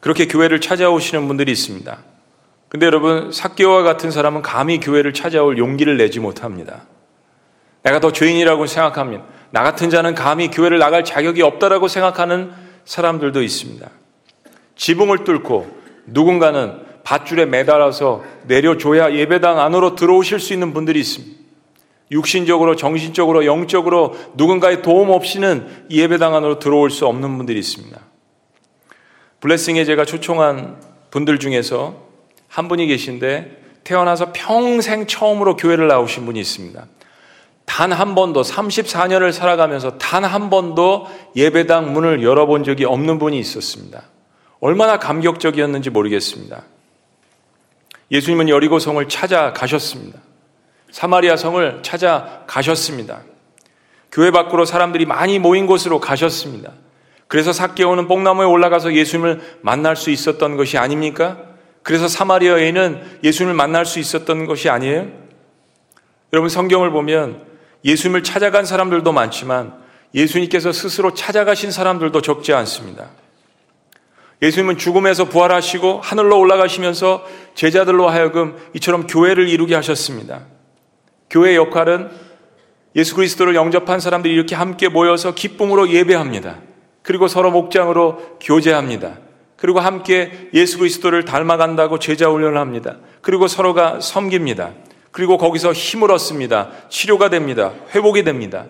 그렇게 0.00 0.26
교회를 0.26 0.60
찾아오시는 0.60 1.28
분들이 1.28 1.52
있습니다. 1.52 1.98
근데 2.68 2.86
여러분, 2.86 3.32
사개와 3.32 3.82
같은 3.82 4.10
사람은 4.10 4.42
감히 4.42 4.80
교회를 4.80 5.12
찾아올 5.12 5.58
용기를 5.58 5.96
내지 5.96 6.20
못합니다. 6.20 6.84
내가 7.82 8.00
더 8.00 8.12
죄인이라고 8.12 8.66
생각하면, 8.66 9.24
나 9.50 9.62
같은 9.62 9.90
자는 9.90 10.14
감히 10.14 10.50
교회를 10.50 10.78
나갈 10.78 11.04
자격이 11.04 11.42
없다라고 11.42 11.88
생각하는 11.88 12.52
사람들도 12.84 13.42
있습니다. 13.42 13.90
지붕을 14.76 15.24
뚫고 15.24 15.68
누군가는 16.06 16.80
밧줄에 17.02 17.46
매달아서 17.46 18.22
내려줘야 18.46 19.12
예배당 19.14 19.58
안으로 19.60 19.94
들어오실 19.96 20.38
수 20.38 20.52
있는 20.52 20.72
분들이 20.72 21.00
있습니다. 21.00 21.39
육신적으로, 22.10 22.76
정신적으로, 22.76 23.46
영적으로 23.46 24.16
누군가의 24.34 24.82
도움 24.82 25.10
없이는 25.10 25.86
예배당 25.90 26.34
안으로 26.34 26.58
들어올 26.58 26.90
수 26.90 27.06
없는 27.06 27.36
분들이 27.36 27.58
있습니다. 27.58 27.98
블레싱에 29.40 29.84
제가 29.84 30.04
초청한 30.04 30.80
분들 31.10 31.38
중에서 31.38 32.08
한 32.48 32.68
분이 32.68 32.86
계신데 32.88 33.58
태어나서 33.84 34.32
평생 34.32 35.06
처음으로 35.06 35.56
교회를 35.56 35.88
나오신 35.88 36.26
분이 36.26 36.38
있습니다. 36.40 36.86
단 37.64 37.92
한 37.92 38.14
번도 38.16 38.42
34년을 38.42 39.32
살아가면서 39.32 39.96
단 39.98 40.24
한 40.24 40.50
번도 40.50 41.06
예배당 41.36 41.92
문을 41.92 42.22
열어본 42.22 42.64
적이 42.64 42.84
없는 42.86 43.18
분이 43.18 43.38
있었습니다. 43.38 44.02
얼마나 44.58 44.98
감격적이었는지 44.98 45.90
모르겠습니다. 45.90 46.64
예수님은 48.10 48.48
여리고성을 48.48 49.08
찾아가셨습니다. 49.08 50.18
사마리아 50.90 51.36
성을 51.36 51.80
찾아가셨습니다. 51.82 53.22
교회 54.12 54.30
밖으로 54.30 54.64
사람들이 54.64 55.06
많이 55.06 55.38
모인 55.38 55.66
곳으로 55.66 56.00
가셨습니다. 56.00 56.72
그래서 57.28 57.52
사개오는 57.52 58.08
뽕나무에 58.08 58.44
올라가서 58.44 58.94
예수님을 58.94 59.58
만날 59.62 59.94
수 59.94 60.10
있었던 60.10 60.56
것이 60.56 60.78
아닙니까? 60.78 61.38
그래서 61.82 62.08
사마리아에는 62.08 63.20
예수님을 63.22 63.54
만날 63.54 63.86
수 63.86 64.00
있었던 64.00 64.46
것이 64.46 64.68
아니에요? 64.68 65.06
여러분 66.32 66.48
성경을 66.48 66.90
보면 66.90 67.42
예수님을 67.84 68.22
찾아간 68.22 68.64
사람들도 68.64 69.12
많지만 69.12 69.74
예수님께서 70.14 70.72
스스로 70.72 71.14
찾아가신 71.14 71.70
사람들도 71.70 72.20
적지 72.20 72.52
않습니다. 72.52 73.10
예수님은 74.42 74.78
죽음에서 74.78 75.26
부활하시고 75.26 76.00
하늘로 76.00 76.38
올라가시면서 76.38 77.24
제자들로 77.54 78.08
하여금 78.08 78.56
이처럼 78.74 79.06
교회를 79.06 79.48
이루게 79.48 79.74
하셨습니다. 79.74 80.46
교회의 81.30 81.56
역할은 81.56 82.10
예수 82.96 83.14
그리스도를 83.14 83.54
영접한 83.54 84.00
사람들이 84.00 84.34
이렇게 84.34 84.54
함께 84.54 84.88
모여서 84.88 85.32
기쁨으로 85.34 85.90
예배합니다. 85.90 86.58
그리고 87.02 87.28
서로 87.28 87.50
목장으로 87.50 88.38
교제합니다. 88.40 89.18
그리고 89.56 89.78
함께 89.78 90.48
예수 90.54 90.78
그리스도를 90.78 91.24
닮아간다고 91.24 91.98
제자 91.98 92.28
훈련을 92.28 92.58
합니다. 92.58 92.96
그리고 93.20 93.46
서로가 93.46 94.00
섬깁니다. 94.00 94.72
그리고 95.12 95.38
거기서 95.38 95.72
힘을 95.72 96.10
얻습니다. 96.12 96.70
치료가 96.88 97.30
됩니다. 97.30 97.72
회복이 97.94 98.24
됩니다. 98.24 98.66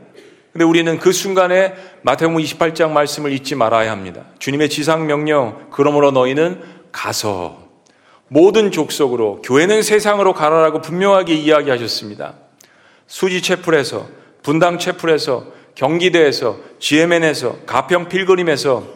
근데 0.52 0.64
우리는 0.64 0.98
그 0.98 1.12
순간에 1.12 1.74
마태복음 2.02 2.42
28장 2.42 2.90
말씀을 2.90 3.32
잊지 3.32 3.54
말아야 3.54 3.90
합니다. 3.90 4.24
주님의 4.40 4.68
지상 4.68 5.06
명령, 5.06 5.68
그러므로 5.70 6.10
너희는 6.10 6.60
가서 6.90 7.68
모든 8.26 8.72
족속으로 8.72 9.42
교회는 9.42 9.82
세상으로 9.82 10.34
가라라고 10.34 10.80
분명하게 10.80 11.34
이야기하셨습니다. 11.34 12.34
수지 13.10 13.42
채플에서 13.42 14.08
분당 14.44 14.78
채플에서 14.78 15.44
경기대에서 15.74 16.56
GMN에서 16.78 17.58
가평 17.66 18.08
필그림에서 18.08 18.86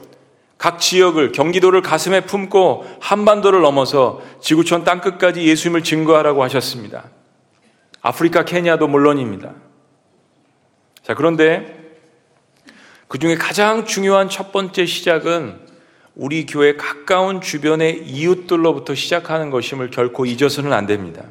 각 0.57 0.79
지역을 0.79 1.33
경기도를 1.33 1.83
가슴에 1.83 2.21
품고 2.21 2.85
한반도를 3.01 3.61
넘어서 3.61 4.23
지구촌 4.41 4.85
땅끝까지 4.85 5.43
예수님을 5.43 5.83
증거하라고 5.83 6.45
하셨습니다. 6.45 7.11
아프리카 8.03 8.45
케냐도 8.45 8.87
물론입니다. 8.87 9.53
자, 11.03 11.15
그런데 11.15 11.99
그 13.09 13.19
중에 13.19 13.35
가장 13.35 13.85
중요한 13.85 14.29
첫 14.29 14.53
번째 14.53 14.87
시작은 14.87 15.59
우리 16.15 16.47
교회 16.47 16.77
가까운 16.77 17.41
주변의 17.41 18.07
이웃들로부터 18.07 18.95
시작하는 18.95 19.51
것임을 19.51 19.91
결코 19.91 20.25
잊어서는 20.25 20.73
안 20.73 20.87
됩니다. 20.87 21.25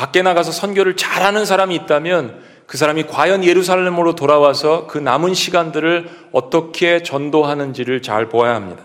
밖에 0.00 0.22
나가서 0.22 0.50
선교를 0.50 0.96
잘하는 0.96 1.44
사람이 1.44 1.74
있다면 1.74 2.40
그 2.66 2.78
사람이 2.78 3.02
과연 3.02 3.44
예루살렘으로 3.44 4.14
돌아와서 4.14 4.86
그 4.86 4.96
남은 4.96 5.34
시간들을 5.34 6.08
어떻게 6.32 7.02
전도하는지를 7.02 8.00
잘 8.00 8.30
보아야 8.30 8.54
합니다. 8.54 8.82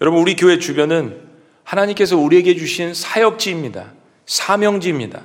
여러분, 0.00 0.20
우리 0.20 0.34
교회 0.34 0.58
주변은 0.58 1.20
하나님께서 1.62 2.16
우리에게 2.16 2.56
주신 2.56 2.92
사역지입니다. 2.92 3.92
사명지입니다. 4.26 5.22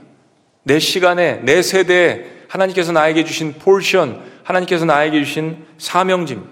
내 0.62 0.78
시간에, 0.78 1.38
내 1.42 1.64
세대에 1.64 2.24
하나님께서 2.48 2.92
나에게 2.92 3.26
주신 3.26 3.54
폴션, 3.54 4.22
하나님께서 4.44 4.86
나에게 4.86 5.24
주신 5.24 5.66
사명지입니다. 5.80 6.52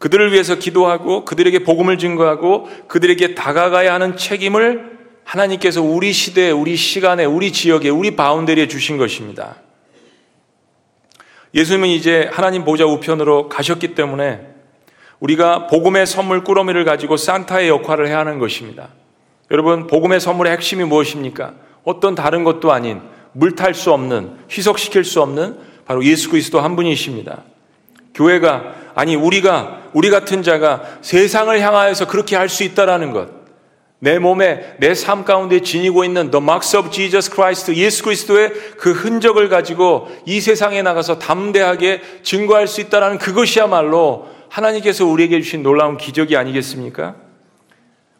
그들을 0.00 0.32
위해서 0.32 0.56
기도하고 0.56 1.24
그들에게 1.24 1.60
복음을 1.60 1.98
증거하고 1.98 2.68
그들에게 2.88 3.36
다가가야 3.36 3.94
하는 3.94 4.16
책임을 4.16 4.95
하나님께서 5.26 5.82
우리 5.82 6.12
시대에, 6.12 6.52
우리 6.52 6.76
시간에, 6.76 7.24
우리 7.24 7.52
지역에, 7.52 7.88
우리 7.88 8.14
바운더리에 8.14 8.68
주신 8.68 8.96
것입니다. 8.96 9.56
예수님은 11.52 11.88
이제 11.88 12.30
하나님 12.32 12.64
보좌 12.64 12.86
우편으로 12.86 13.48
가셨기 13.48 13.94
때문에 13.94 14.40
우리가 15.18 15.66
복음의 15.66 16.06
선물 16.06 16.44
꾸러미를 16.44 16.84
가지고 16.84 17.16
산타의 17.16 17.68
역할을 17.68 18.06
해야 18.06 18.18
하는 18.18 18.38
것입니다. 18.38 18.90
여러분, 19.50 19.88
복음의 19.88 20.20
선물의 20.20 20.52
핵심이 20.52 20.84
무엇입니까? 20.84 21.54
어떤 21.82 22.14
다른 22.14 22.44
것도 22.44 22.72
아닌 22.72 23.00
물탈 23.32 23.74
수 23.74 23.92
없는, 23.92 24.36
희석시킬 24.50 25.04
수 25.04 25.20
없는 25.22 25.58
바로 25.86 26.04
예수 26.04 26.30
그리스도 26.30 26.60
한 26.60 26.76
분이십니다. 26.76 27.42
교회가, 28.14 28.74
아니, 28.94 29.16
우리가, 29.16 29.90
우리 29.92 30.10
같은 30.10 30.42
자가 30.42 30.82
세상을 31.02 31.58
향하여서 31.60 32.06
그렇게 32.06 32.36
할 32.36 32.48
수 32.48 32.62
있다라는 32.62 33.10
것. 33.12 33.45
내 33.98 34.18
몸에 34.18 34.76
내 34.78 34.92
삶 34.94 35.24
가운데 35.24 35.60
지니고 35.60 36.04
있는 36.04 36.30
The 36.30 36.42
Marks 36.42 36.76
of 36.76 36.90
Jesus 36.90 37.30
Christ 37.30 37.74
예수 37.76 38.02
그리스도의 38.02 38.52
그 38.76 38.92
흔적을 38.92 39.48
가지고 39.48 40.08
이 40.26 40.40
세상에 40.40 40.82
나가서 40.82 41.18
담대하게 41.18 42.02
증거할 42.22 42.68
수 42.68 42.80
있다라는 42.82 43.18
그것이야말로 43.18 44.28
하나님께서 44.48 45.06
우리에게 45.06 45.40
주신 45.40 45.62
놀라운 45.62 45.96
기적이 45.96 46.36
아니겠습니까? 46.36 47.16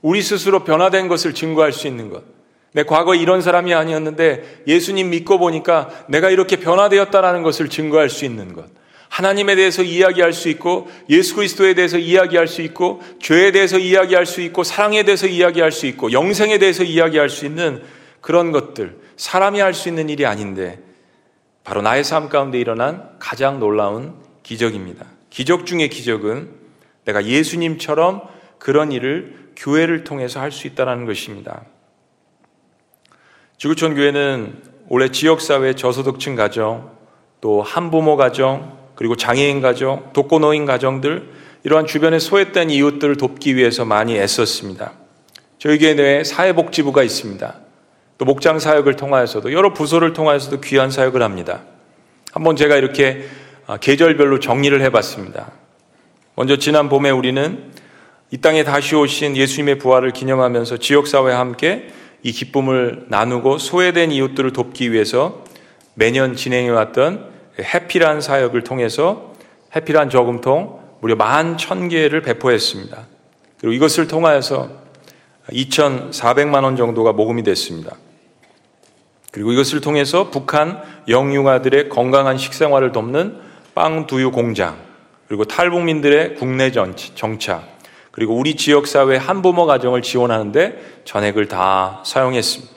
우리 0.03 0.23
스스로 0.23 0.65
변화된 0.65 1.09
것을 1.09 1.35
증거할 1.35 1.73
수 1.73 1.87
있는 1.87 2.11
것. 2.11 2.23
내 2.73 2.83
과거에 2.83 3.19
이런 3.19 3.41
사람이 3.41 3.73
아니었는데 3.75 4.65
예수님 4.67 5.11
믿고 5.11 5.39
보니까 5.39 5.89
내가 6.09 6.31
이렇게 6.31 6.57
변화되었다라는 6.57 7.43
것을 7.43 7.69
증거할 7.69 8.11
수 8.11 8.25
있는 8.25 8.53
것. 8.53 8.67
하나님에 9.09 9.57
대해서 9.57 9.83
이야기할 9.83 10.33
수 10.33 10.49
있고 10.49 10.89
예수 11.09 11.37
그리스도에 11.37 11.75
대해서 11.75 11.99
이야기할 11.99 12.49
수 12.49 12.63
있고 12.63 13.03
죄에 13.21 13.53
대해서 13.53 13.79
이야기할 13.79 14.27
수 14.27 14.41
있고 14.41 14.65
사랑에 14.65 15.05
대해서 15.05 15.27
이야기할 15.27 15.73
수 15.73 15.87
있고 15.87 16.13
영생에 16.13 16.59
대해서 16.59 16.83
이야기할 16.83 17.29
수 17.29 17.47
있는 17.47 17.83
그런 18.21 18.53
것들 18.53 18.99
사람이 19.17 19.61
할 19.61 19.73
수 19.73 19.89
있는 19.89 20.09
일이 20.09 20.27
아닌데 20.27 20.79
바로 21.65 21.83
나의 21.83 22.05
삶 22.05 22.29
가운데 22.29 22.59
일어난 22.61 23.09
가장 23.19 23.59
놀라운 23.59 24.15
기적입니다. 24.43 25.07
기적 25.31 25.67
중의 25.67 25.89
기적은 25.89 26.51
내가 27.05 27.25
예수님처럼 27.25 28.23
그런 28.59 28.93
일을 28.93 29.51
교회를 29.57 30.05
통해서 30.05 30.41
할 30.41 30.53
수 30.53 30.67
있다는 30.67 31.07
것입니다. 31.07 31.65
지구촌 33.59 33.95
교회는 33.95 34.63
올해 34.89 35.11
지역사회 35.11 35.75
저소득층 35.75 36.37
가정, 36.37 36.95
또 37.41 37.63
한부모 37.63 38.17
가정, 38.17 38.76
그리고 38.97 39.15
장애인 39.15 39.61
가정, 39.61 40.11
독거노인 40.13 40.67
가정들 40.67 41.31
이러한 41.63 41.87
주변에 41.87 42.19
소외된 42.19 42.71
이웃들을 42.71 43.17
돕기 43.17 43.57
위해서 43.57 43.85
많이 43.85 44.17
애썼습니다. 44.19 44.93
저희 45.59 45.79
교회 45.79 45.95
내에 45.95 46.25
사회복지부가 46.25 47.03
있습니다. 47.03 47.55
또 48.19 48.25
목장 48.25 48.59
사역을 48.59 48.97
통하여서도 48.97 49.53
여러 49.53 49.73
부서를 49.73 50.13
통하여서도 50.13 50.61
귀한 50.63 50.91
사역을 50.91 51.23
합니다. 51.23 51.63
한번 52.33 52.57
제가 52.57 52.77
이렇게 52.77 53.27
아, 53.67 53.77
계절별로 53.77 54.41
정리를 54.41 54.81
해봤습니다. 54.83 55.53
먼저 56.35 56.57
지난 56.57 56.89
봄에 56.89 57.11
우리는 57.11 57.73
이 58.31 58.39
땅에 58.39 58.65
다시 58.65 58.95
오신 58.95 59.37
예수님의 59.37 59.79
부활을 59.79 60.13
기념하면서 60.13 60.79
지역사회와 60.79 61.39
함께 61.39 61.89
이 62.23 62.33
기쁨을 62.33 63.07
나누고 63.09 63.59
소외된 63.59 64.13
이웃들을 64.13 64.53
돕기 64.53 64.93
위해서 64.93 65.45
매년 65.95 66.37
진행해왔던 66.37 67.36
해피란 67.63 68.21
사역을 68.21 68.63
통해서 68.65 69.33
해피란 69.75 70.11
저금통 70.11 70.81
무려 71.01 71.17
만 71.17 71.57
천 71.57 71.89
개를 71.89 72.23
배포했습니다. 72.23 73.07
그리고 73.59 73.73
이것을 73.73 74.09
통하여서 74.09 74.71
2,400만 75.51 76.65
원 76.65 76.77
정도가 76.77 77.13
모금이 77.13 77.43
됐습니다. 77.43 77.97
그리고 79.31 79.53
이것을 79.53 79.81
통해서 79.81 80.31
북한 80.31 80.83
영유아들의 81.09 81.89
건강한 81.89 82.39
식생활을 82.39 82.93
돕는 82.93 83.39
빵 83.75 84.07
두유 84.07 84.31
공장, 84.31 84.77
그리고 85.29 85.45
탈북민들의 85.45 86.37
국내 86.37 86.71
정착, 86.73 87.77
그리고 88.11 88.35
우리 88.35 88.57
지역사회 88.57 89.17
한부모 89.17 89.67
가정을 89.67 90.01
지원하는데 90.01 91.03
전액을 91.05 91.49
다 91.49 92.03
사용했습니다. 92.07 92.75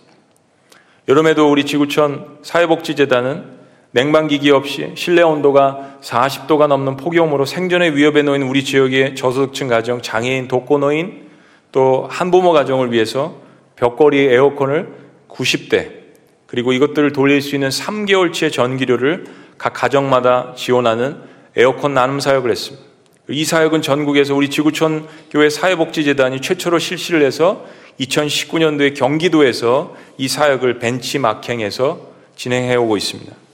여름에도 1.08 1.50
우리 1.50 1.66
지구촌 1.66 2.40
사회복지재단은 2.44 3.59
냉방기기 3.92 4.52
없이 4.52 4.92
실내 4.96 5.24
온도가 5.24 5.98
40도가 6.02 6.68
넘는 6.68 6.98
폭염으로 6.98 7.46
생존의 7.46 7.96
위협에 7.96 8.22
놓인 8.22 8.44
우리 8.44 8.64
지역의 8.64 9.16
저소득층 9.16 9.68
가정, 9.68 10.02
장애인, 10.02 10.48
독거노인, 10.48 11.30
또 11.72 12.08
한부모 12.10 12.52
가정을 12.52 12.92
위해서 12.92 13.36
벽걸이 13.76 14.20
에어컨을 14.20 14.90
90대, 15.28 16.00
그리고 16.46 16.74
이것들을 16.74 17.14
돌릴 17.14 17.42
수 17.42 17.56
있는 17.56 17.70
3개월치의 17.70 18.52
전기료를 18.52 19.26
각 19.58 19.74
가정마다 19.74 20.54
지원하는 20.56 21.18
에어컨 21.56 21.94
나눔 21.94 22.20
사역을 22.20 22.50
했습니다. 22.52 22.88
이 23.30 23.46
사역은 23.46 23.82
전국에서 23.84 24.34
우리 24.34 24.50
지구촌 24.50 25.08
교회 25.30 25.50
사회복지재단이 25.50 26.42
최초로 26.42 26.80
실시를 26.80 27.22
해서 27.22 27.66
2019년도에 28.00 28.96
경기도에서 28.96 29.96
이 30.18 30.28
사역을 30.28 30.80
벤치마킹해서 30.80 32.00
진행해 32.36 32.76
오고 32.76 32.98
있습니다. 32.98 33.49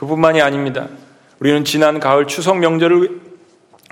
그뿐만이 0.00 0.40
아닙니다. 0.40 0.88
우리는 1.40 1.62
지난 1.62 2.00
가을 2.00 2.26
추석 2.26 2.58
명절을 2.58 3.20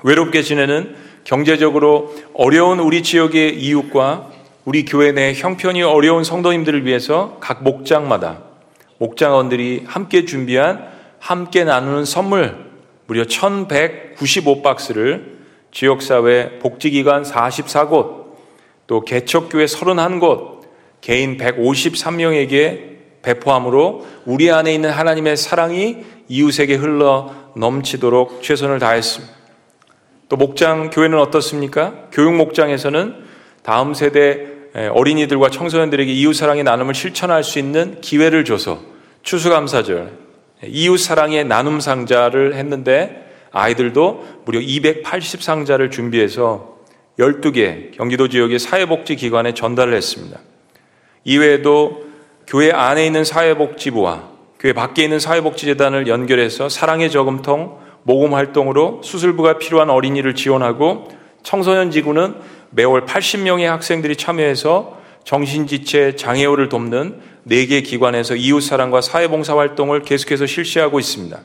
외롭게 0.05 0.40
지내는 0.40 0.97
경제적으로 1.25 2.14
어려운 2.33 2.81
우리 2.81 3.03
지역의 3.03 3.61
이웃과 3.61 4.31
우리 4.64 4.87
교회 4.87 5.12
내 5.12 5.35
형편이 5.35 5.83
어려운 5.83 6.25
성도님들을 6.25 6.87
위해서 6.87 7.37
각 7.40 7.62
목장마다 7.62 8.38
목장원들이 8.97 9.85
함께 9.87 10.25
준비한 10.25 10.88
함께 11.18 11.64
나누는 11.64 12.07
선물 12.07 12.57
무려 13.07 13.25
1195박스를 13.25 15.37
지역사회 15.73 16.59
복지기관 16.61 17.25
44곳 17.25 18.29
또 18.87 19.03
개척교회 19.03 19.66
31곳 19.66 20.62
개인 21.03 21.37
153명에게 21.37 22.98
배포함으로 23.22 24.07
우리 24.24 24.50
안에 24.50 24.72
있는 24.72 24.90
하나님의 24.90 25.37
사랑이 25.37 25.98
이웃에게 26.28 26.74
흘러 26.74 27.33
넘치도록 27.57 28.42
최선을 28.42 28.78
다했습니다. 28.78 29.35
또 30.28 30.37
목장 30.37 30.90
교회는 30.90 31.18
어떻습니까? 31.18 32.09
교육 32.12 32.35
목장에서는 32.35 33.14
다음 33.62 33.94
세대 33.94 34.46
어린이들과 34.92 35.50
청소년들에게 35.50 36.12
이웃 36.12 36.35
사랑의 36.35 36.64
나눔을 36.64 36.94
실천할 36.94 37.42
수 37.42 37.59
있는 37.59 38.00
기회를 38.00 38.44
줘서 38.44 38.81
추수감사절 39.22 40.12
이웃 40.66 40.98
사랑의 40.98 41.44
나눔 41.44 41.81
상자를 41.81 42.54
했는데 42.54 43.26
아이들도 43.50 44.42
무려 44.44 44.61
280 44.61 45.42
상자를 45.42 45.90
준비해서 45.90 46.76
12개 47.18 47.96
경기도 47.96 48.28
지역의 48.28 48.59
사회복지기관에 48.59 49.54
전달을 49.54 49.94
했습니다. 49.94 50.38
이외에도 51.24 52.08
교회 52.49 52.73
안에 52.73 53.05
있는 53.05 53.25
사회복지부와 53.25 54.31
교회 54.59 54.73
밖에 54.73 55.05
있는 55.05 55.21
사회복지재단을 55.21 56.09
연결해서 56.09 56.71
사랑의 56.71 57.11
저금통 57.11 57.79
모금 58.05 58.33
활동으로 58.33 59.03
수술부가 59.05 59.59
필요한 59.59 59.91
어린이를 59.91 60.35
지원하고 60.35 61.09
청소년 61.43 61.91
지구는 61.91 62.37
매월 62.71 63.05
80명의 63.05 63.65
학생들이 63.65 64.17
참여해서 64.17 64.97
정신지체 65.25 66.17
장애우를 66.17 66.71
돕는 66.71 67.21
4개 67.47 67.85
기관에서 67.85 68.35
이웃사랑과 68.35 69.03
사회봉사 69.03 69.55
활동을 69.59 70.01
계속해서 70.01 70.47
실시하고 70.47 70.99
있습니다. 70.99 71.39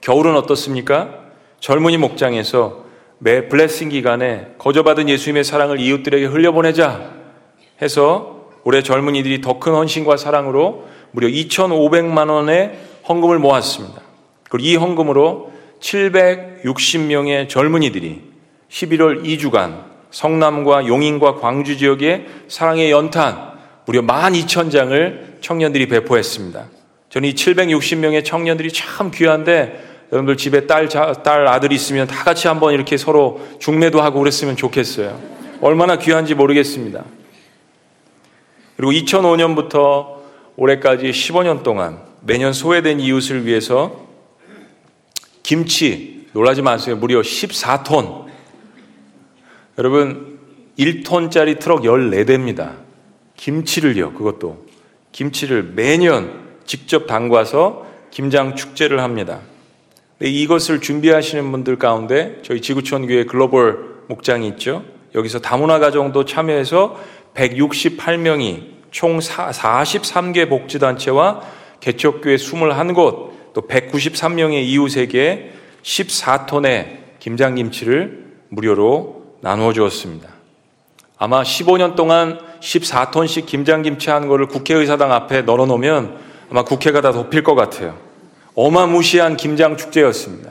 겨울은 0.00 0.34
어떻습니까? 0.34 1.14
젊은이 1.60 1.96
목장에서 1.96 2.86
매 3.18 3.46
블레싱 3.46 3.90
기간에 3.90 4.54
거저받은 4.58 5.08
예수님의 5.08 5.44
사랑을 5.44 5.78
이웃들에게 5.78 6.26
흘려보내자 6.26 7.12
해서 7.80 8.37
올해 8.68 8.82
젊은이들이 8.82 9.40
더 9.40 9.58
큰 9.58 9.72
헌신과 9.72 10.18
사랑으로 10.18 10.84
무려 11.12 11.26
2,500만 11.26 12.28
원의 12.28 12.78
헌금을 13.08 13.38
모았습니다. 13.38 14.02
그리고 14.50 14.68
이 14.68 14.76
헌금으로 14.76 15.52
760명의 15.80 17.48
젊은이들이 17.48 18.20
11월 18.70 19.24
2주간 19.24 19.84
성남과 20.10 20.86
용인과 20.86 21.36
광주 21.36 21.78
지역의 21.78 22.26
사랑의 22.48 22.90
연탄 22.90 23.52
무려 23.86 24.02
12,000장을 24.02 25.40
청년들이 25.40 25.88
배포했습니다. 25.88 26.66
저는 27.08 27.30
이 27.30 27.34
760명의 27.34 28.22
청년들이 28.22 28.70
참 28.72 29.10
귀한데 29.10 29.82
여러분들 30.12 30.36
집에 30.36 30.66
딸, 30.66 30.88
딸 30.88 31.48
아들 31.48 31.72
있으면 31.72 32.06
다 32.06 32.22
같이 32.22 32.48
한번 32.48 32.74
이렇게 32.74 32.98
서로 32.98 33.40
중매도 33.60 34.02
하고 34.02 34.18
그랬으면 34.18 34.56
좋겠어요. 34.56 35.18
얼마나 35.62 35.96
귀한지 35.96 36.34
모르겠습니다. 36.34 37.04
그리고 38.78 38.92
2005년부터 38.92 40.18
올해까지 40.54 41.10
15년 41.10 41.64
동안 41.64 41.98
매년 42.20 42.52
소외된 42.52 43.00
이웃을 43.00 43.44
위해서 43.44 44.06
김치, 45.42 46.28
놀라지 46.32 46.62
마세요. 46.62 46.94
무려 46.94 47.20
14톤. 47.20 48.26
여러분, 49.78 50.38
1톤짜리 50.78 51.58
트럭 51.58 51.80
14대입니다. 51.80 52.76
김치를요, 53.36 54.12
그것도. 54.12 54.66
김치를 55.10 55.72
매년 55.74 56.46
직접 56.64 57.08
담가서 57.08 57.84
김장 58.12 58.54
축제를 58.54 59.00
합니다. 59.00 59.40
이것을 60.20 60.80
준비하시는 60.80 61.50
분들 61.50 61.78
가운데 61.78 62.38
저희 62.44 62.60
지구촌 62.60 63.08
교회 63.08 63.24
글로벌 63.24 64.04
목장이 64.06 64.46
있죠. 64.50 64.84
여기서 65.16 65.40
다문화 65.40 65.80
가정도 65.80 66.24
참여해서 66.24 67.17
168명이 67.34 68.78
총 68.90 69.18
43개 69.18 70.48
복지단체와 70.48 71.42
개척교회 71.80 72.36
21곳 72.36 73.52
또 73.54 73.62
193명의 73.62 74.64
이웃에게 74.64 75.52
14톤의 75.82 76.98
김장김치를 77.20 78.26
무료로 78.48 79.36
나누어 79.40 79.72
주었습니다. 79.72 80.28
아마 81.18 81.42
15년 81.42 81.96
동안 81.96 82.38
14톤씩 82.60 83.46
김장김치 83.46 84.10
한 84.10 84.28
거를 84.28 84.46
국회의사당 84.46 85.12
앞에 85.12 85.42
널어 85.42 85.66
놓으면 85.66 86.18
아마 86.50 86.64
국회가 86.64 87.00
다 87.00 87.12
덮일 87.12 87.42
것 87.42 87.54
같아요. 87.54 87.98
어마무시한 88.54 89.36
김장 89.36 89.76
축제였습니다. 89.76 90.50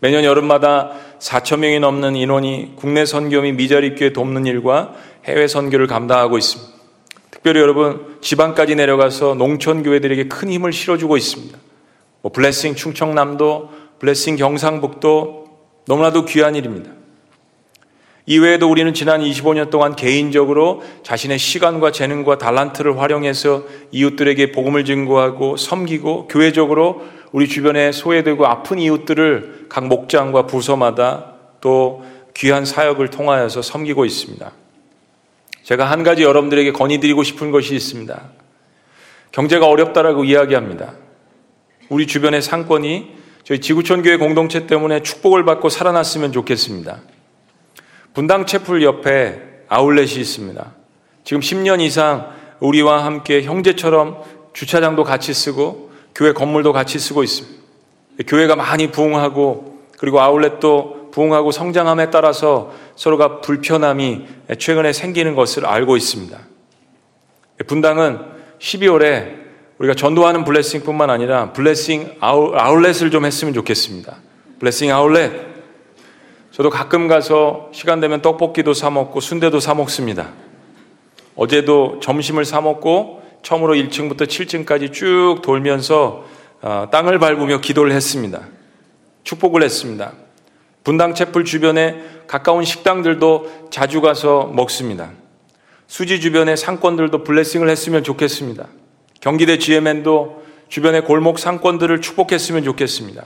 매년 0.00 0.24
여름마다 0.24 0.92
4천 1.18 1.58
명이 1.58 1.80
넘는 1.80 2.16
인원이 2.16 2.72
국내 2.76 3.04
선교 3.04 3.42
및 3.42 3.52
미자립교회 3.52 4.12
돕는 4.12 4.46
일과 4.46 4.94
해외 5.24 5.46
선교를 5.46 5.86
감당하고 5.86 6.38
있습니다. 6.38 6.72
특별히 7.30 7.60
여러분 7.60 8.18
지방까지 8.20 8.74
내려가서 8.74 9.34
농촌 9.34 9.82
교회들에게 9.82 10.28
큰 10.28 10.50
힘을 10.50 10.72
실어주고 10.72 11.16
있습니다. 11.16 11.58
뭐 12.22 12.32
블레싱 12.32 12.74
충청남도, 12.74 13.70
블레싱 13.98 14.36
경상북도 14.36 15.46
너무나도 15.86 16.24
귀한 16.26 16.54
일입니다. 16.54 16.90
이외에도 18.26 18.70
우리는 18.70 18.92
지난 18.94 19.22
25년 19.22 19.70
동안 19.70 19.96
개인적으로 19.96 20.82
자신의 21.02 21.38
시간과 21.38 21.90
재능과 21.90 22.38
달란트를 22.38 23.00
활용해서 23.00 23.64
이웃들에게 23.90 24.52
복음을 24.52 24.84
증거하고 24.84 25.56
섬기고 25.56 26.28
교회적으로 26.28 27.02
우리 27.32 27.48
주변에 27.48 27.90
소외되고 27.92 28.46
아픈 28.46 28.78
이웃들을 28.78 29.66
각 29.68 29.86
목장과 29.86 30.46
부서마다 30.46 31.34
또 31.60 32.04
귀한 32.34 32.64
사역을 32.64 33.08
통하여서 33.08 33.62
섬기고 33.62 34.04
있습니다. 34.04 34.52
제가 35.62 35.90
한 35.90 36.02
가지 36.02 36.22
여러분들에게 36.22 36.72
건의드리고 36.72 37.22
싶은 37.22 37.50
것이 37.50 37.74
있습니다. 37.74 38.30
경제가 39.32 39.66
어렵다라고 39.66 40.24
이야기합니다. 40.24 40.94
우리 41.88 42.06
주변의 42.06 42.42
상권이 42.42 43.16
저희 43.44 43.60
지구촌 43.60 44.02
교회 44.02 44.16
공동체 44.16 44.66
때문에 44.66 45.02
축복을 45.02 45.44
받고 45.44 45.68
살아났으면 45.68 46.32
좋겠습니다. 46.32 47.00
분당 48.14 48.46
채플 48.46 48.82
옆에 48.82 49.40
아울렛이 49.68 50.20
있습니다. 50.20 50.74
지금 51.24 51.40
10년 51.40 51.80
이상 51.80 52.30
우리와 52.60 53.04
함께 53.04 53.42
형제처럼 53.42 54.22
주차장도 54.52 55.04
같이 55.04 55.32
쓰고 55.32 55.90
교회 56.14 56.32
건물도 56.32 56.72
같이 56.72 56.98
쓰고 56.98 57.22
있습니다. 57.22 57.60
교회가 58.26 58.56
많이 58.56 58.90
부흥하고 58.90 59.80
그리고 59.98 60.20
아울렛도 60.20 60.99
부흥하고 61.10 61.52
성장함에 61.52 62.10
따라서 62.10 62.72
서로가 62.96 63.40
불편함이 63.40 64.26
최근에 64.58 64.92
생기는 64.92 65.34
것을 65.34 65.66
알고 65.66 65.96
있습니다. 65.96 66.38
분당은 67.66 68.18
12월에 68.58 69.40
우리가 69.78 69.94
전도하는 69.94 70.44
블레싱뿐만 70.44 71.08
아니라 71.08 71.52
블레싱 71.52 72.16
아울렛을 72.20 73.10
좀 73.10 73.24
했으면 73.24 73.54
좋겠습니다. 73.54 74.16
블레싱 74.58 74.92
아울렛. 74.92 75.50
저도 76.50 76.68
가끔 76.68 77.08
가서 77.08 77.70
시간 77.72 78.00
되면 78.00 78.20
떡볶이도 78.20 78.74
사 78.74 78.90
먹고 78.90 79.20
순대도 79.20 79.60
사 79.60 79.74
먹습니다. 79.74 80.28
어제도 81.34 81.98
점심을 82.02 82.44
사 82.44 82.60
먹고 82.60 83.22
처음으로 83.42 83.74
1층부터 83.74 84.26
7층까지 84.26 84.92
쭉 84.92 85.38
돌면서 85.42 86.24
어, 86.60 86.88
땅을 86.90 87.18
밟으며 87.18 87.60
기도를 87.60 87.92
했습니다. 87.92 88.42
축복을 89.24 89.62
했습니다. 89.62 90.12
분당 90.84 91.14
채플 91.14 91.44
주변에 91.44 92.02
가까운 92.26 92.64
식당들도 92.64 93.68
자주 93.70 94.00
가서 94.00 94.50
먹습니다. 94.54 95.10
수지 95.86 96.20
주변의 96.20 96.56
상권들도 96.56 97.24
블레싱을 97.24 97.68
했으면 97.68 98.04
좋겠습니다. 98.04 98.68
경기대 99.20 99.58
GMN도 99.58 100.44
주변의 100.68 101.04
골목 101.04 101.38
상권들을 101.38 102.00
축복했으면 102.00 102.62
좋겠습니다. 102.64 103.24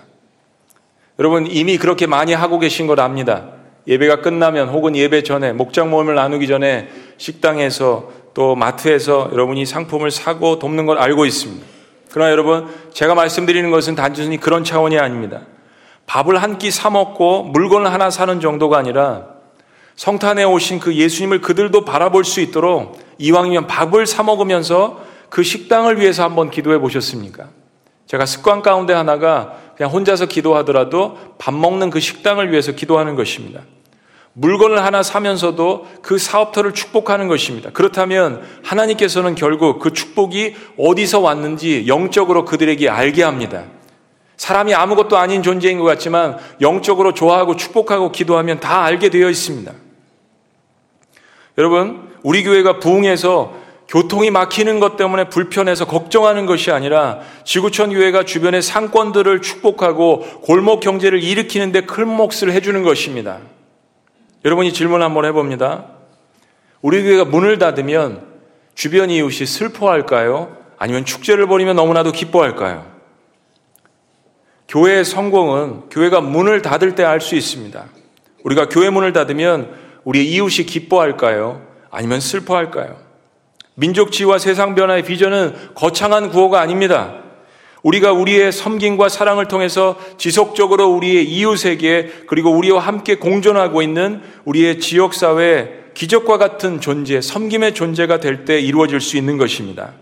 여러분 1.18 1.46
이미 1.46 1.76
그렇게 1.76 2.06
많이 2.06 2.32
하고 2.32 2.58
계신 2.58 2.86
걸 2.86 3.00
압니다. 3.00 3.50
예배가 3.86 4.22
끝나면 4.22 4.70
혹은 4.70 4.96
예배 4.96 5.22
전에 5.22 5.52
목장 5.52 5.90
모임을 5.90 6.14
나누기 6.14 6.46
전에 6.46 6.88
식당에서 7.18 8.10
또 8.32 8.56
마트에서 8.56 9.28
여러분이 9.32 9.66
상품을 9.66 10.10
사고 10.10 10.58
돕는 10.58 10.86
걸 10.86 10.98
알고 10.98 11.26
있습니다. 11.26 11.64
그러나 12.10 12.30
여러분, 12.30 12.68
제가 12.92 13.14
말씀드리는 13.14 13.70
것은 13.70 13.94
단순히 13.94 14.38
그런 14.38 14.64
차원이 14.64 14.98
아닙니다. 14.98 15.42
밥을 16.06 16.42
한 16.42 16.58
끼 16.58 16.70
사 16.70 16.90
먹고 16.90 17.44
물건을 17.44 17.92
하나 17.92 18.10
사는 18.10 18.40
정도가 18.40 18.78
아니라 18.78 19.26
성탄에 19.96 20.44
오신 20.44 20.80
그 20.80 20.94
예수님을 20.94 21.40
그들도 21.40 21.84
바라볼 21.84 22.24
수 22.24 22.40
있도록 22.40 22.98
이왕이면 23.18 23.66
밥을 23.66 24.06
사 24.06 24.22
먹으면서 24.22 25.00
그 25.30 25.42
식당을 25.42 26.00
위해서 26.00 26.24
한번 26.24 26.50
기도해 26.50 26.78
보셨습니까? 26.78 27.48
제가 28.06 28.26
습관 28.26 28.60
가운데 28.62 28.92
하나가 28.92 29.54
그냥 29.76 29.90
혼자서 29.92 30.26
기도하더라도 30.26 31.18
밥 31.38 31.54
먹는 31.54 31.90
그 31.90 32.00
식당을 32.00 32.50
위해서 32.52 32.72
기도하는 32.72 33.16
것입니다. 33.16 33.62
물건을 34.34 34.84
하나 34.84 35.02
사면서도 35.02 35.86
그 36.02 36.18
사업터를 36.18 36.74
축복하는 36.74 37.28
것입니다. 37.28 37.70
그렇다면 37.72 38.42
하나님께서는 38.64 39.36
결국 39.36 39.78
그 39.78 39.92
축복이 39.92 40.54
어디서 40.76 41.20
왔는지 41.20 41.86
영적으로 41.86 42.44
그들에게 42.44 42.88
알게 42.88 43.22
합니다. 43.22 43.64
사람이 44.36 44.74
아무것도 44.74 45.16
아닌 45.16 45.42
존재인 45.42 45.78
것 45.78 45.84
같지만 45.84 46.38
영적으로 46.60 47.14
좋아하고 47.14 47.56
축복하고 47.56 48.12
기도하면 48.12 48.60
다 48.60 48.82
알게 48.84 49.08
되어 49.10 49.30
있습니다. 49.30 49.72
여러분, 51.58 52.12
우리 52.22 52.42
교회가 52.42 52.78
부흥해서 52.80 53.54
교통이 53.86 54.30
막히는 54.30 54.80
것 54.80 54.96
때문에 54.96 55.28
불편해서 55.28 55.84
걱정하는 55.84 56.46
것이 56.46 56.70
아니라 56.70 57.20
지구촌 57.44 57.92
교회가 57.92 58.24
주변의 58.24 58.62
상권들을 58.62 59.42
축복하고 59.42 60.20
골목 60.42 60.80
경제를 60.80 61.22
일으키는데 61.22 61.82
큰 61.82 62.08
몫을 62.08 62.50
해주는 62.50 62.82
것입니다. 62.82 63.38
여러분이 64.44 64.72
질문 64.72 65.02
한번 65.02 65.26
해봅니다. 65.26 65.86
우리 66.82 67.02
교회가 67.02 67.24
문을 67.24 67.58
닫으면 67.58 68.26
주변 68.74 69.10
이웃이 69.10 69.46
슬퍼할까요? 69.46 70.56
아니면 70.78 71.04
축제를 71.04 71.46
벌이면 71.46 71.76
너무나도 71.76 72.12
기뻐할까요? 72.12 72.93
교회의 74.68 75.04
성공은 75.04 75.90
교회가 75.90 76.20
문을 76.20 76.62
닫을 76.62 76.94
때 76.94 77.04
알 77.04 77.20
수 77.20 77.34
있습니다. 77.36 77.84
우리가 78.44 78.68
교회 78.68 78.90
문을 78.90 79.12
닫으면 79.12 79.70
우리 80.04 80.26
이웃이 80.32 80.66
기뻐할까요? 80.66 81.62
아니면 81.90 82.20
슬퍼할까요? 82.20 82.96
민족 83.74 84.12
지와 84.12 84.38
세상 84.38 84.74
변화의 84.74 85.02
비전은 85.02 85.54
거창한 85.74 86.30
구호가 86.30 86.60
아닙니다. 86.60 87.14
우리가 87.82 88.12
우리의 88.12 88.50
섬김과 88.52 89.08
사랑을 89.10 89.46
통해서 89.46 89.98
지속적으로 90.16 90.88
우리의 90.88 91.26
이웃에게 91.28 92.24
그리고 92.26 92.50
우리와 92.50 92.80
함께 92.80 93.16
공존하고 93.16 93.82
있는 93.82 94.22
우리의 94.44 94.80
지역사회 94.80 95.84
기적과 95.94 96.38
같은 96.38 96.80
존재, 96.80 97.20
섬김의 97.20 97.74
존재가 97.74 98.20
될 98.20 98.44
때 98.44 98.58
이루어질 98.58 99.00
수 99.00 99.16
있는 99.16 99.36
것입니다. 99.38 99.92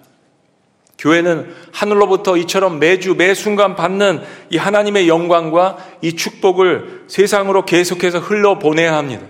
교회는 1.02 1.52
하늘로부터 1.72 2.36
이처럼 2.36 2.78
매주 2.78 3.16
매 3.16 3.34
순간 3.34 3.74
받는 3.74 4.22
이 4.50 4.56
하나님의 4.56 5.08
영광과 5.08 5.78
이 6.00 6.14
축복을 6.14 7.06
세상으로 7.08 7.64
계속해서 7.64 8.20
흘러 8.20 8.60
보내야 8.60 8.96
합니다. 8.96 9.26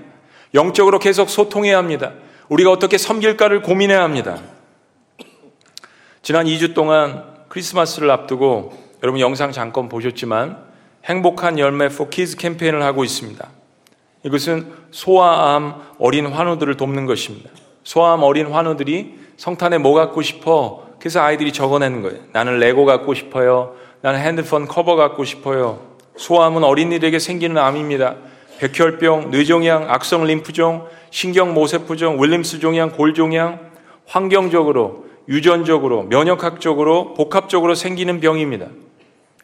영적으로 0.53 0.99
계속 0.99 1.31
소통해야 1.31 1.79
합니다. 1.79 2.13
우리가 2.51 2.71
어떻게 2.71 2.99
섬길까를 2.99 3.63
고민해야 3.63 4.03
합니다. 4.03 4.39
지난 6.21 6.45
2주 6.45 6.75
동안 6.75 7.25
크리스마스를 7.49 8.11
앞두고 8.11 8.79
여러분 9.03 9.19
영상 9.21 9.51
잠깐 9.51 9.89
보셨지만 9.89 10.59
행복한 11.07 11.59
열매 11.59 11.87
for 11.87 12.11
kids 12.11 12.37
캠페인을 12.37 12.83
하고 12.83 13.03
있습니다. 13.03 13.49
이것은 14.25 14.71
소아암 14.91 15.81
어린 15.99 16.27
환우들을 16.27 16.77
돕는 16.77 17.07
것입니다. 17.07 17.49
소아암 17.83 18.23
어린 18.25 18.49
환우들이 18.49 19.23
성탄에 19.39 19.79
뭐 19.79 19.95
갖고 19.95 20.21
싶어 20.21 20.92
그래서 21.03 21.21
아이들이 21.21 21.53
적어내는 21.53 22.03
거예요. 22.03 22.21
나는 22.31 22.61
레고 22.61 22.85
갖고 22.85 23.13
싶어요. 23.13 23.75
나는 24.03 24.21
핸드폰 24.21 24.69
커버 24.69 24.95
갖고 24.95 25.25
싶어요. 25.25 25.81
소아암은 26.17 26.63
어린이들에게 26.63 27.19
생기는 27.19 27.59
암입니다. 27.59 28.15
백혈병, 28.61 29.33
뇌종양, 29.33 29.91
악성 29.91 30.23
림프종, 30.23 30.87
신경 31.11 31.55
모세포종, 31.55 32.23
윌름스 32.23 32.61
종양, 32.61 32.93
골종양, 32.93 33.73
환경적으로, 34.07 35.07
유전적으로, 35.29 36.05
면역학적으로, 36.05 37.15
복합적으로 37.15 37.75
생기는 37.75 38.21
병입니다. 38.21 38.69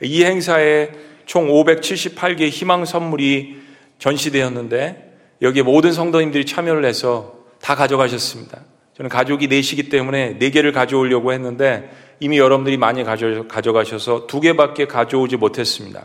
이 0.01 0.23
행사에 0.23 0.91
총 1.27 1.49
578개 1.49 2.51
희망 2.51 2.85
선물이 2.85 3.61
전시되었는데 3.99 5.17
여기에 5.43 5.63
모든 5.65 5.91
성도님들이 5.93 6.47
참여를 6.47 6.85
해서 6.85 7.35
다 7.61 7.75
가져가셨습니다. 7.75 8.61
저는 8.99 9.09
가족이 9.09 9.47
넷이기 9.47 9.89
때문에 9.89 10.39
네 10.39 10.51
개를 10.51 10.73
가져오려고 10.73 11.33
했는데 11.33 11.91
이미 12.21 12.39
여러분들이 12.39 12.77
많이 12.77 13.05
가져, 13.05 13.47
가져가셔서 13.47 14.27
두 14.27 14.41
개밖에 14.41 14.87
가져오지 14.87 15.37
못했습니다. 15.37 16.05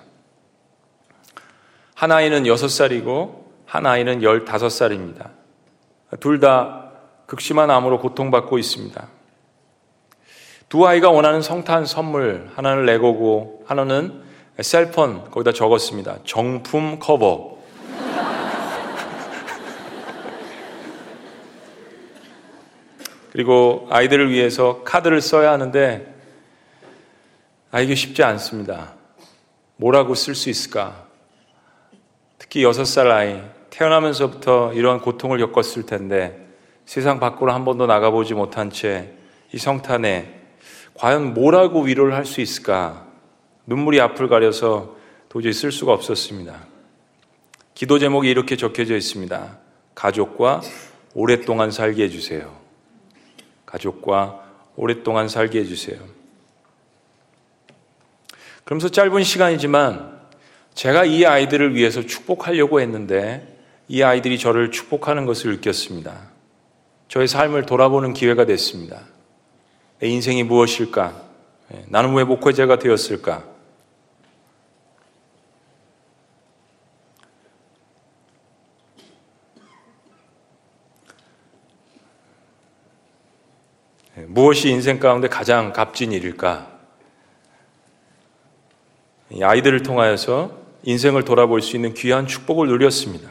한 1.95 2.11
아이는 2.11 2.45
여섯 2.45 2.67
살이고 2.67 3.51
한 3.65 3.87
아이는 3.87 4.21
열다섯 4.21 4.71
살입니다. 4.71 5.31
둘 6.19 6.39
다 6.39 6.91
극심한 7.25 7.71
암으로 7.71 7.99
고통받고 7.99 8.59
있습니다. 8.59 9.07
두 10.69 10.85
아이가 10.85 11.09
원하는 11.09 11.41
성탄 11.41 11.85
선물 11.85 12.51
하나는 12.55 12.85
레고고 12.85 13.63
하나는 13.65 14.21
셀폰 14.61 15.31
거기다 15.31 15.51
적었습니다. 15.51 16.19
정품 16.25 16.99
커버. 16.99 17.52
그리고 23.33 23.87
아이들을 23.89 24.31
위해서 24.31 24.83
카드를 24.83 25.19
써야 25.19 25.51
하는데 25.51 26.15
아 27.71 27.81
이게 27.81 27.95
쉽지 27.95 28.23
않습니다. 28.23 28.93
뭐라고 29.75 30.15
쓸 30.15 30.35
수 30.35 30.49
있을까? 30.49 31.07
특히 32.37 32.63
여섯 32.63 32.85
살 32.85 33.11
아이 33.11 33.41
태어나면서부터 33.71 34.73
이러한 34.73 35.01
고통을 35.01 35.39
겪었을 35.39 35.85
텐데 35.85 36.47
세상 36.85 37.19
밖으로 37.19 37.51
한 37.51 37.65
번도 37.65 37.87
나가보지 37.87 38.33
못한 38.33 38.69
채 38.69 39.21
이 39.53 39.57
성탄에 39.59 40.41
과연 40.95 41.33
뭐라고 41.33 41.83
위로를 41.83 42.15
할 42.15 42.25
수 42.25 42.41
있을까? 42.41 43.07
눈물이 43.67 44.01
앞을 44.01 44.27
가려서 44.27 44.95
도저히 45.29 45.53
쓸 45.53 45.71
수가 45.71 45.93
없었습니다. 45.93 46.65
기도 47.75 47.99
제목이 47.99 48.29
이렇게 48.29 48.55
적혀져 48.55 48.95
있습니다. 48.95 49.57
가족과 49.95 50.61
오랫동안 51.13 51.71
살게 51.71 52.03
해주세요. 52.03 52.62
가족과 53.73 54.43
오랫동안 54.75 55.27
살게 55.27 55.59
해주세요. 55.59 55.99
그러면서 58.63 58.89
짧은 58.89 59.23
시간이지만 59.23 60.21
제가 60.75 61.05
이 61.05 61.25
아이들을 61.25 61.75
위해서 61.75 62.05
축복하려고 62.05 62.79
했는데 62.79 63.57
이 63.87 64.01
아이들이 64.01 64.37
저를 64.37 64.71
축복하는 64.71 65.25
것을 65.25 65.51
느꼈습니다. 65.53 66.31
저의 67.07 67.27
삶을 67.27 67.65
돌아보는 67.65 68.13
기회가 68.13 68.45
됐습니다. 68.45 69.01
내 69.99 70.07
인생이 70.07 70.43
무엇일까? 70.43 71.21
예, 71.73 71.85
나는 71.89 72.13
왜 72.13 72.23
목회자가 72.23 72.79
되었을까? 72.79 73.43
무엇이 84.27 84.69
인생 84.69 84.99
가운데 84.99 85.27
가장 85.27 85.73
값진 85.73 86.11
일일까? 86.11 86.71
아이들을 89.41 89.83
통하여서 89.83 90.51
인생을 90.83 91.23
돌아볼 91.23 91.61
수 91.61 91.75
있는 91.75 91.93
귀한 91.93 92.27
축복을 92.27 92.67
누렸습니다. 92.67 93.29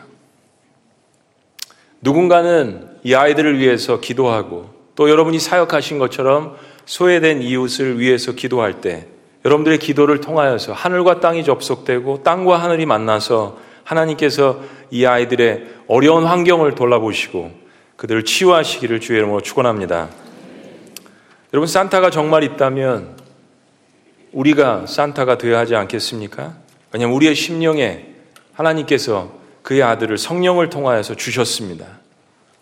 누군가는 2.00 2.88
이 3.04 3.14
아이들을 3.14 3.58
위해서 3.58 4.00
기도하고 4.00 4.70
또 4.94 5.08
여러분이 5.08 5.38
사역하신 5.38 5.98
것처럼 5.98 6.56
소외된 6.84 7.42
이웃을 7.42 8.00
위해서 8.00 8.32
기도할 8.32 8.80
때 8.80 9.06
여러분들의 9.44 9.78
기도를 9.78 10.20
통하여서 10.20 10.72
하늘과 10.72 11.20
땅이 11.20 11.44
접속되고 11.44 12.22
땅과 12.22 12.58
하늘이 12.58 12.86
만나서 12.86 13.58
하나님께서 13.84 14.60
이 14.90 15.04
아이들의 15.04 15.66
어려운 15.88 16.24
환경을 16.24 16.74
돌아보시고 16.74 17.50
그들을 17.96 18.24
치유하시기를 18.24 19.00
주의 19.00 19.18
이름으로 19.18 19.40
축원합니다. 19.40 20.08
여러분 21.52 21.66
산타가 21.66 22.08
정말 22.08 22.44
있다면 22.44 23.14
우리가 24.32 24.86
산타가 24.86 25.36
되어야 25.36 25.58
하지 25.58 25.76
않겠습니까? 25.76 26.54
왜냐하면 26.92 27.14
우리의 27.14 27.34
심령에 27.34 28.06
하나님께서 28.54 29.30
그의 29.62 29.82
아들을 29.82 30.16
성령을 30.16 30.70
통하여서 30.70 31.14
주셨습니다. 31.14 31.86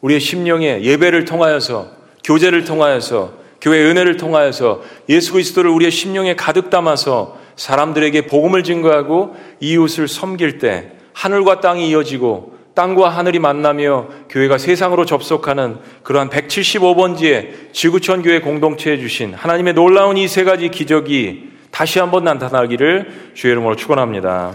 우리의 0.01 0.19
심령에 0.19 0.83
예배를 0.83 1.25
통하여서 1.25 1.89
교제를 2.25 2.65
통하여서 2.65 3.35
교회 3.61 3.85
은혜를 3.85 4.17
통하여서 4.17 4.83
예수 5.09 5.33
그리스도를 5.33 5.71
우리의 5.71 5.93
심령에 5.93 6.35
가득 6.35 6.69
담아서 6.69 7.39
사람들에게 7.55 8.27
복음을 8.27 8.65
증거하고 8.65 9.37
이웃을 9.61 10.09
섬길 10.09 10.59
때 10.59 10.93
하늘과 11.13 11.61
땅이 11.61 11.89
이어지고 11.91 12.59
땅과 12.75 13.09
하늘이 13.09 13.39
만나며 13.39 14.09
교회가 14.29 14.59
세상으로 14.59 15.05
접속하는 15.05 15.79
그러한 16.03 16.31
175번지의 16.31 17.73
지구촌 17.73 18.23
교회 18.23 18.41
공동체에 18.41 18.99
주신 18.99 19.35
하나님의 19.35 19.75
놀라운 19.75 20.17
이 20.17 20.29
세 20.29 20.45
가지 20.45 20.69
기적이 20.69 21.51
다시 21.71 21.99
한번 21.99 22.25
나타나기를 22.25 23.33
주의 23.35 23.53
이름으로 23.53 23.77
축원합니다. 23.77 24.55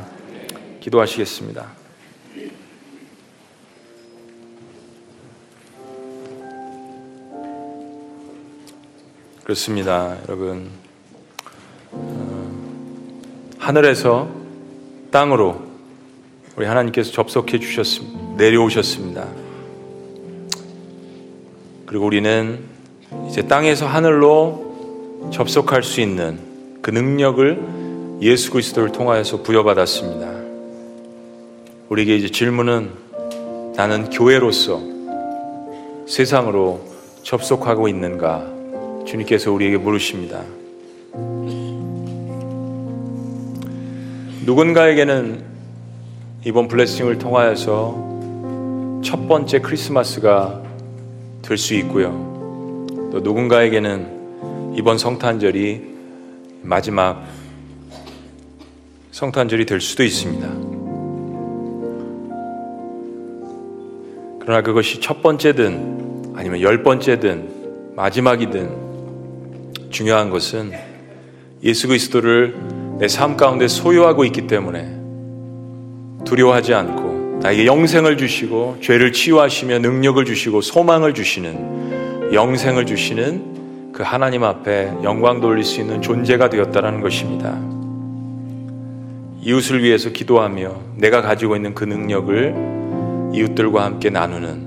기도하시겠습니다. 0.80 1.65
그렇습니다, 9.43 10.17
여러분. 10.28 10.69
어, 11.91 12.51
하늘에서 13.60 14.30
땅으로 15.12 15.75
우리 16.56 16.65
하나님께서 16.65 17.12
접속해 17.12 17.60
주셨습니다. 17.60 18.36
내려오셨습니다. 18.38 19.28
그리고 21.86 22.06
우리는 22.06 22.60
이제 23.30 23.41
땅에서 23.41 23.86
하늘로 23.88 25.30
접속할 25.34 25.84
수 25.84 26.00
있는 26.00 26.39
그 26.82 26.91
능력을 26.91 28.20
예수 28.22 28.52
그리스도를 28.52 28.94
통하여서 28.94 29.44
부여받았습니다. 29.44 30.34
우리에게 31.89 32.15
이제 32.15 32.30
질문은 32.30 32.89
나는 33.76 34.10
교회로서 34.10 34.82
세상으로 36.08 36.80
접속하고 37.24 37.89
있는가? 37.89 38.54
주님께서 39.06 39.52
우리에게 39.52 39.78
물으십니다. 39.78 40.41
누군가에게는 44.46 45.55
이번 46.45 46.67
블레싱을 46.67 47.17
통하여서 47.17 49.01
첫 49.03 49.27
번째 49.27 49.62
크리스마스가 49.62 50.62
될 51.41 51.58
수 51.58 51.73
있고요. 51.73 52.12
또 53.12 53.19
누군가에게는 53.19 54.75
이번 54.77 54.99
성탄절이 54.99 55.81
마지막 56.62 57.25
성탄절이 59.10 59.65
될 59.65 59.81
수도 59.81 60.03
있습니다. 60.03 60.47
그러나 64.39 64.62
그것이 64.62 65.01
첫 65.01 65.23
번째든 65.23 66.34
아니면 66.36 66.62
열 66.62 66.84
번째든 66.84 67.95
마지막이든 67.95 68.86
중요한 69.89 70.29
것은 70.29 70.73
예수 71.63 71.88
그리스도를 71.88 72.55
내 72.99 73.08
삶 73.08 73.36
가운데 73.36 73.67
소유하고 73.67 74.25
있기 74.25 74.45
때문에 74.45 75.05
두려워하지 76.26 76.74
않고 76.74 77.40
나에게 77.42 77.66
영생을 77.66 78.18
주시고 78.18 78.78
죄를 78.82 79.12
치유하시며 79.12 79.80
능력을 79.80 80.24
주시고 80.26 80.62
소망을 80.62 81.14
주시는 81.14 82.34
영생을 82.34 82.86
주시는 82.86 83.92
그 83.94 84.04
하나님 84.04 84.44
앞에 84.44 84.92
영광 85.04 85.40
돌릴 85.40 85.64
수 85.64 85.80
있는 85.80 86.02
존재가 86.02 86.50
되었다라는 86.50 87.02
것입니다. 87.02 87.58
이웃을 89.42 89.84
위해서 89.84 90.10
기도하며 90.10 90.76
내가 90.96 91.22
가지고 91.22 91.56
있는 91.56 91.76
그 91.76 91.84
능력을 91.84 93.32
이웃들과 93.34 93.86
함께 93.86 94.10
나누는 94.10 94.66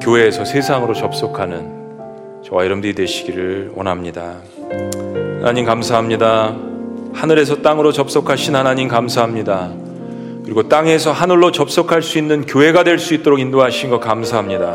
교회에서 0.00 0.44
세상으로 0.44 0.94
접속하는 0.94 1.80
저와 2.44 2.64
여러분들이 2.64 2.94
되시기를 2.94 3.72
원합니다. 3.74 4.36
하나님 5.40 5.64
감사합니다. 5.64 6.56
하늘에서 7.12 7.60
땅으로 7.60 7.92
접속하신 7.92 8.54
하나님 8.54 8.88
감사합니다. 8.88 9.72
그리고 10.50 10.64
땅에서 10.64 11.12
하늘로 11.12 11.52
접속할 11.52 12.02
수 12.02 12.18
있는 12.18 12.44
교회가 12.44 12.82
될 12.82 12.98
수 12.98 13.14
있도록 13.14 13.38
인도하신 13.38 13.88
것 13.88 14.00
감사합니다. 14.00 14.74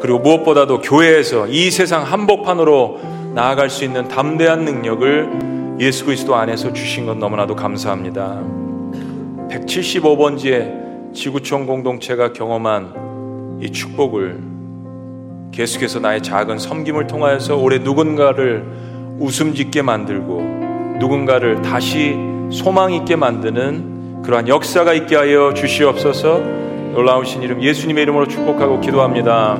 그리고 0.00 0.20
무엇보다도 0.20 0.80
교회에서 0.80 1.48
이 1.48 1.72
세상 1.72 2.04
한복판으로 2.04 3.00
나아갈 3.34 3.68
수 3.68 3.82
있는 3.82 4.06
담대한 4.06 4.64
능력을 4.64 5.78
예수 5.80 6.04
그리스도 6.04 6.36
안에서 6.36 6.72
주신 6.72 7.06
것 7.06 7.18
너무나도 7.18 7.56
감사합니다. 7.56 8.44
175번지의 9.50 11.12
지구촌 11.12 11.66
공동체가 11.66 12.32
경험한 12.32 13.58
이 13.60 13.72
축복을 13.72 14.38
계속해서 15.50 15.98
나의 15.98 16.22
작은 16.22 16.60
섬김을 16.60 17.08
통하여서 17.08 17.56
올해 17.56 17.78
누군가를 17.78 18.64
웃음 19.18 19.52
짓게 19.52 19.82
만들고 19.82 20.96
누군가를 21.00 21.60
다시 21.62 22.14
소망 22.52 22.92
있게 22.92 23.16
만드는 23.16 23.91
그러한 24.24 24.48
역사가 24.48 24.94
있게 24.94 25.16
하여 25.16 25.52
주시옵소서 25.52 26.38
놀라우신 26.92 27.42
이름 27.42 27.62
예수님의 27.62 28.02
이름으로 28.02 28.28
축복하고 28.28 28.80
기도합니다. 28.80 29.58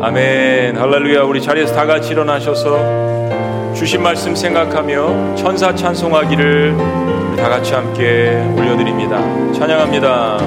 아멘. 0.00 0.76
할렐루야. 0.76 1.22
우리 1.22 1.40
자리에서 1.40 1.74
다 1.74 1.86
같이 1.86 2.10
일어나셔서 2.12 3.72
주신 3.74 4.02
말씀 4.02 4.34
생각하며 4.34 5.36
천사 5.36 5.72
찬송하기를 5.74 6.76
다 7.36 7.48
같이 7.48 7.72
함께 7.72 8.44
올려드립니다. 8.56 9.18
찬양합니다. 9.52 10.38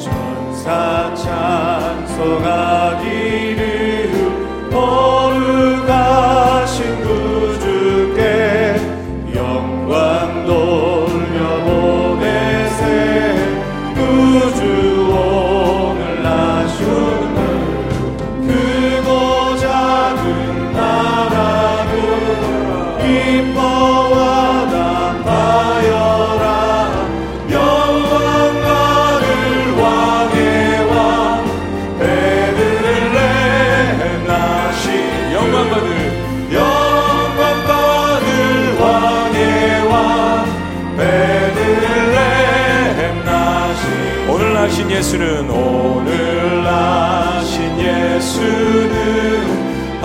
천사 0.00 1.12
찬송하기를 2.06 4.10
거룩하신 4.70 7.02
구 7.02 7.25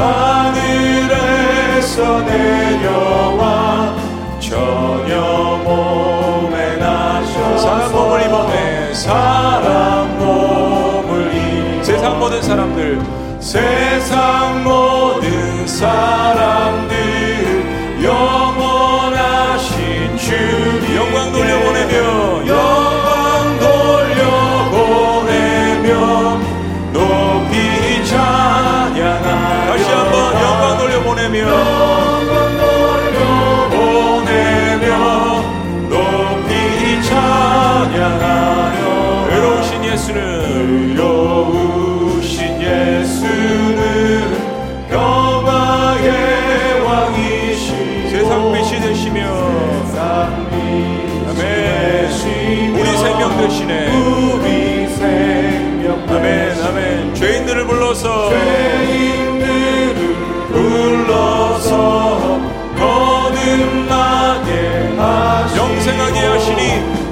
하늘에서 0.02 1.98
내려와 2.22 3.96
저녁 4.40 5.62
몸에 5.64 6.78
나셔서 6.78 7.58
사람 7.58 7.92
몸을 7.92 8.26
입어내. 8.26 8.94
사람 8.94 10.18
몸을 10.18 11.36
입어 11.36 11.84
세상 11.84 12.18
모든 12.20 12.42
사람들. 12.42 13.00
세상 13.40 14.64
모든 14.64 15.68
사람 15.68 16.31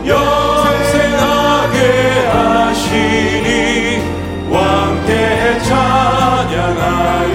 영생하게 0.09 1.77
하시니 2.27 4.01
왕께 4.49 5.59
찬양하 5.59 7.28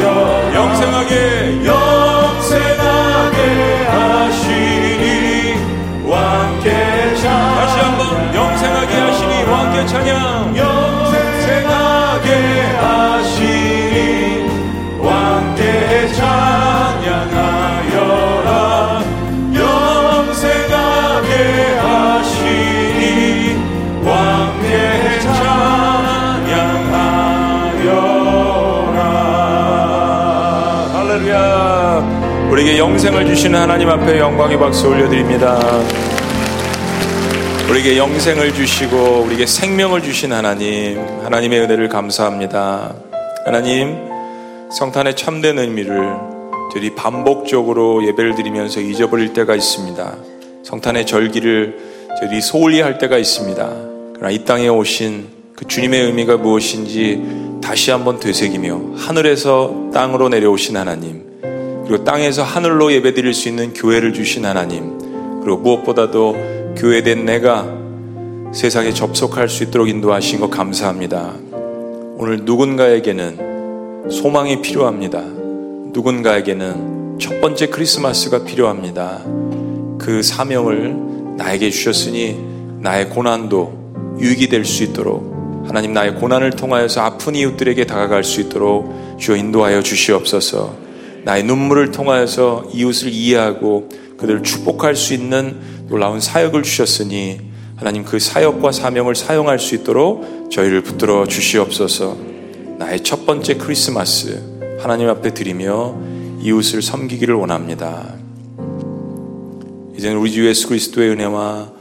영생을 32.78 33.26
주시는 33.26 33.58
하나님 33.58 33.88
앞에 33.88 34.18
영광의 34.18 34.58
박수 34.58 34.88
올려드립니다. 34.88 35.60
우리에게 37.70 37.96
영생을 37.96 38.52
주시고 38.52 39.22
우리에게 39.26 39.46
생명을 39.46 40.02
주신 40.02 40.32
하나님, 40.32 40.98
하나님의 41.22 41.60
은혜를 41.60 41.88
감사합니다. 41.88 42.94
하나님, 43.44 43.96
성탄의 44.72 45.16
참된 45.16 45.58
의미를 45.58 46.14
저희 46.72 46.94
반복적으로 46.94 48.06
예배를 48.06 48.34
드리면서 48.34 48.80
잊어버릴 48.80 49.32
때가 49.32 49.54
있습니다. 49.54 50.16
성탄의 50.64 51.06
절기를 51.06 51.78
저희 52.20 52.40
소홀히 52.40 52.80
할 52.80 52.98
때가 52.98 53.18
있습니다. 53.18 53.72
그러나 54.14 54.30
이 54.30 54.44
땅에 54.44 54.68
오신 54.68 55.28
그 55.56 55.66
주님의 55.66 56.02
의미가 56.02 56.38
무엇인지 56.38 57.60
다시 57.62 57.90
한번 57.90 58.18
되새기며 58.18 58.96
하늘에서 58.96 59.90
땅으로 59.92 60.28
내려오신 60.28 60.76
하나님, 60.76 61.33
그리고 61.86 62.04
땅에서 62.04 62.42
하늘로 62.42 62.92
예배드릴 62.92 63.34
수 63.34 63.48
있는 63.48 63.74
교회를 63.74 64.12
주신 64.12 64.46
하나님, 64.46 64.98
그리고 65.42 65.58
무엇보다도 65.58 66.74
교회된 66.76 67.24
내가 67.24 67.66
세상에 68.52 68.92
접속할 68.92 69.48
수 69.48 69.64
있도록 69.64 69.88
인도하신 69.88 70.40
것 70.40 70.50
감사합니다. 70.50 71.34
오늘 72.16 72.44
누군가에게는 72.44 74.08
소망이 74.10 74.62
필요합니다. 74.62 75.20
누군가에게는 75.92 77.18
첫 77.20 77.40
번째 77.40 77.66
크리스마스가 77.66 78.44
필요합니다. 78.44 79.20
그 79.98 80.22
사명을 80.22 81.36
나에게 81.36 81.70
주셨으니 81.70 82.38
나의 82.80 83.08
고난도 83.10 84.16
유익이 84.20 84.48
될 84.48 84.64
수 84.64 84.84
있도록 84.84 85.34
하나님 85.66 85.92
나의 85.92 86.14
고난을 86.16 86.50
통하여서 86.50 87.00
아픈 87.00 87.34
이웃들에게 87.34 87.86
다가갈 87.86 88.22
수 88.22 88.40
있도록 88.40 89.16
주여 89.18 89.36
인도하여 89.36 89.82
주시옵소서. 89.82 90.83
나의 91.24 91.42
눈물을 91.44 91.90
통하여서 91.90 92.70
이웃을 92.72 93.10
이해하고 93.10 93.88
그들을 94.18 94.42
축복할 94.42 94.94
수 94.94 95.14
있는 95.14 95.58
놀라운 95.88 96.20
사역을 96.20 96.62
주셨으니 96.62 97.40
하나님 97.76 98.04
그 98.04 98.18
사역과 98.18 98.72
사명을 98.72 99.14
사용할 99.14 99.58
수 99.58 99.74
있도록 99.74 100.50
저희를 100.50 100.82
붙들어 100.82 101.26
주시옵소서. 101.26 102.16
나의 102.78 103.02
첫 103.02 103.26
번째 103.26 103.54
크리스마스 103.54 104.42
하나님 104.78 105.08
앞에 105.08 105.32
드리며 105.32 105.98
이웃을 106.40 106.82
섬기기를 106.82 107.34
원합니다. 107.34 108.14
이제는 109.96 110.18
우리 110.18 110.30
주 110.30 110.46
예수 110.46 110.68
그리스도의 110.68 111.10
은혜와 111.10 111.72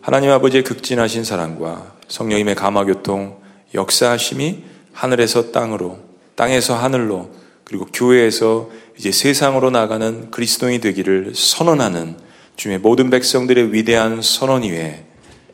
하나님 0.00 0.30
아버지의 0.30 0.64
극진하신 0.64 1.22
사랑과 1.22 1.92
성령님의 2.08 2.56
감화교통 2.56 3.36
역사하심이 3.74 4.64
하늘에서 4.92 5.52
땅으로 5.52 5.98
땅에서 6.34 6.74
하늘로 6.74 7.30
그리고 7.64 7.86
교회에서 7.92 8.70
이제 8.98 9.12
세상으로 9.12 9.70
나가는 9.70 10.30
그리스도인이 10.30 10.80
되기를 10.80 11.32
선언하는 11.34 12.16
주의 12.56 12.78
모든 12.78 13.10
백성들의 13.10 13.72
위대한 13.72 14.20
선언 14.22 14.64
이외에 14.64 15.04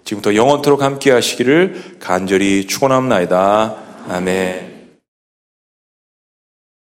지금부터 0.05 0.35
영원토록 0.35 0.83
함께 0.83 1.11
하시기를 1.11 1.99
간절히 2.01 2.67
축원합니다. 2.67 3.77
아멘. 4.09 4.74